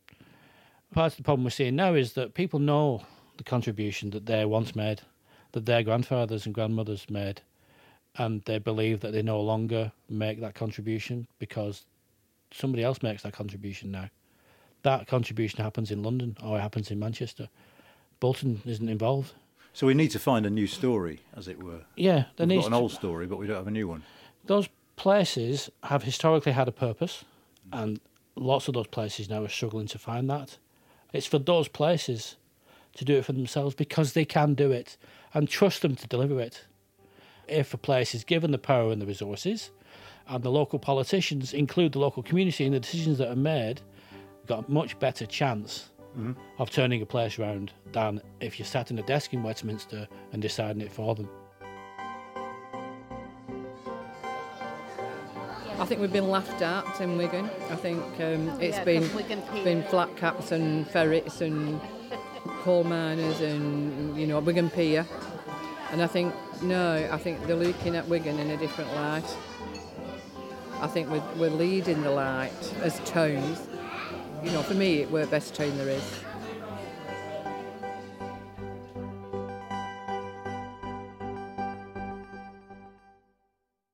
Part 0.94 1.14
of 1.14 1.18
the 1.18 1.24
problem 1.24 1.44
we're 1.44 1.50
seeing 1.52 1.76
now 1.76 1.94
is 1.94 2.14
that 2.14 2.34
people 2.34 2.60
know 2.60 3.04
the 3.38 3.44
contribution 3.44 4.10
that 4.12 4.26
they 4.26 4.46
once 4.46 4.76
made, 4.76 5.02
that 5.52 5.66
their 5.66 5.84
grandfathers 5.84 6.46
and 6.46 6.56
grandmothers 6.56 7.10
made, 7.10 7.42
and 8.18 8.44
they 8.46 8.60
believe 8.60 9.00
that 9.02 9.14
they 9.14 9.22
no 9.22 9.40
longer 9.42 9.92
make 10.10 10.40
that 10.42 10.56
contribution 10.56 11.28
because 11.40 11.86
somebody 12.52 12.84
else 12.84 13.02
makes 13.04 13.24
that 13.24 13.34
contribution 13.34 13.92
now. 13.92 14.10
That 14.84 15.08
contribution 15.08 15.64
happens 15.64 15.92
in 15.92 16.04
London 16.04 16.38
or 16.44 16.58
it 16.58 16.62
happens 16.62 16.92
in 16.92 17.00
Manchester. 17.00 17.50
Bolton 18.20 18.62
isn't 18.66 18.90
involved. 18.90 19.34
So 19.74 19.86
we 19.86 19.94
need 19.94 20.10
to 20.12 20.20
find 20.20 20.46
a 20.46 20.50
new 20.50 20.66
story, 20.66 21.20
as 21.36 21.48
it 21.48 21.62
were. 21.62 21.82
Yeah, 21.96 22.26
there 22.36 22.48
We've 22.48 22.62
got 22.62 22.68
an 22.68 22.74
old 22.74 22.92
story, 22.92 23.28
but 23.28 23.38
we 23.38 23.46
don't 23.46 23.58
have 23.58 23.68
a 23.68 23.72
new 23.72 23.88
one. 23.88 24.04
Those 24.46 24.70
places 24.96 25.70
have 25.84 26.02
historically 26.02 26.54
had 26.54 26.68
a 26.68 26.72
purpose, 26.72 27.24
and 27.72 28.00
lots 28.36 28.68
of 28.68 28.74
those 28.74 28.88
places 28.88 29.30
now 29.30 29.44
are 29.44 29.50
struggling 29.50 29.86
to 29.88 30.00
find 30.00 30.28
that. 30.32 30.58
It's 31.14 31.28
for 31.28 31.38
those 31.38 31.68
places 31.68 32.38
to 32.96 33.06
do 33.06 33.18
it 33.18 33.26
for 33.26 33.34
themselves 33.34 33.76
because 33.76 34.14
they 34.14 34.26
can 34.26 34.56
do 34.56 34.72
it 34.72 34.98
and 35.34 35.48
trust 35.48 35.84
them 35.84 35.96
to 35.96 36.08
deliver 36.08 36.40
it. 36.40 36.66
If 37.48 37.74
a 37.74 37.78
place 37.78 38.14
is 38.14 38.24
given 38.24 38.52
the 38.52 38.58
power 38.58 38.92
and 38.92 39.02
the 39.02 39.06
resources, 39.06 39.72
and 40.28 40.44
the 40.44 40.52
local 40.52 40.80
politicians 40.80 41.54
include 41.54 41.94
the 41.94 42.00
local 42.00 42.22
community 42.22 42.66
in 42.66 42.74
the 42.74 42.80
decisions 42.80 43.18
that 43.20 43.30
are 43.30 43.36
made, 43.36 43.82
you've 44.12 44.48
got 44.48 44.68
a 44.68 44.72
much 44.72 45.00
better 45.00 45.26
chance 45.26 45.90
mm-hmm. 46.18 46.34
of 46.60 46.70
turning 46.70 47.02
a 47.02 47.06
place 47.06 47.40
around 47.40 47.72
than 47.94 48.22
if 48.42 48.60
you 48.60 48.66
sat 48.66 48.92
in 48.92 49.00
a 49.00 49.04
desk 49.04 49.34
in 49.34 49.44
Westminster 49.44 50.08
and 50.34 50.42
deciding 50.42 50.82
it 50.82 50.92
for 50.92 51.16
them. 51.16 51.30
I 55.80 55.86
think 55.86 56.02
we've 56.02 56.12
been 56.12 56.30
laughed 56.30 56.62
at 56.64 57.00
in 57.02 57.18
Wigan. 57.18 57.50
I 57.70 57.76
think 57.76 58.02
um, 58.20 58.50
oh, 58.50 58.58
it's 58.60 58.78
yeah, 58.78 58.84
been 58.84 59.08
been 59.64 59.84
flat 59.84 60.16
caps 60.18 60.52
and 60.52 60.88
ferrets 60.88 61.40
and 61.42 61.80
coal 62.64 62.84
miners 62.84 63.42
and 63.42 64.18
you 64.18 64.26
know 64.26 64.40
Wigan 64.40 64.72
Pier. 64.72 65.06
And 65.92 66.02
I 66.02 66.08
think 66.08 66.34
no, 66.62 67.08
I 67.12 67.18
think 67.18 67.46
they're 67.46 67.56
looking 67.56 67.96
at 67.96 68.08
Wigan 68.08 68.40
in 68.40 68.50
a 68.50 68.58
different 68.58 68.94
light. 68.96 69.38
I 70.80 70.88
think 70.88 71.10
we're, 71.10 71.24
we're 71.38 71.50
leading 71.50 72.02
the 72.02 72.12
light 72.12 72.52
as 72.82 73.00
towns. 73.00 73.68
You 74.44 74.52
know, 74.52 74.62
for 74.62 74.76
me, 74.76 75.06
we're 75.06 75.26
the 75.26 75.32
best 75.32 75.56
town 75.56 75.76
there 75.78 75.90
is. 75.90 76.04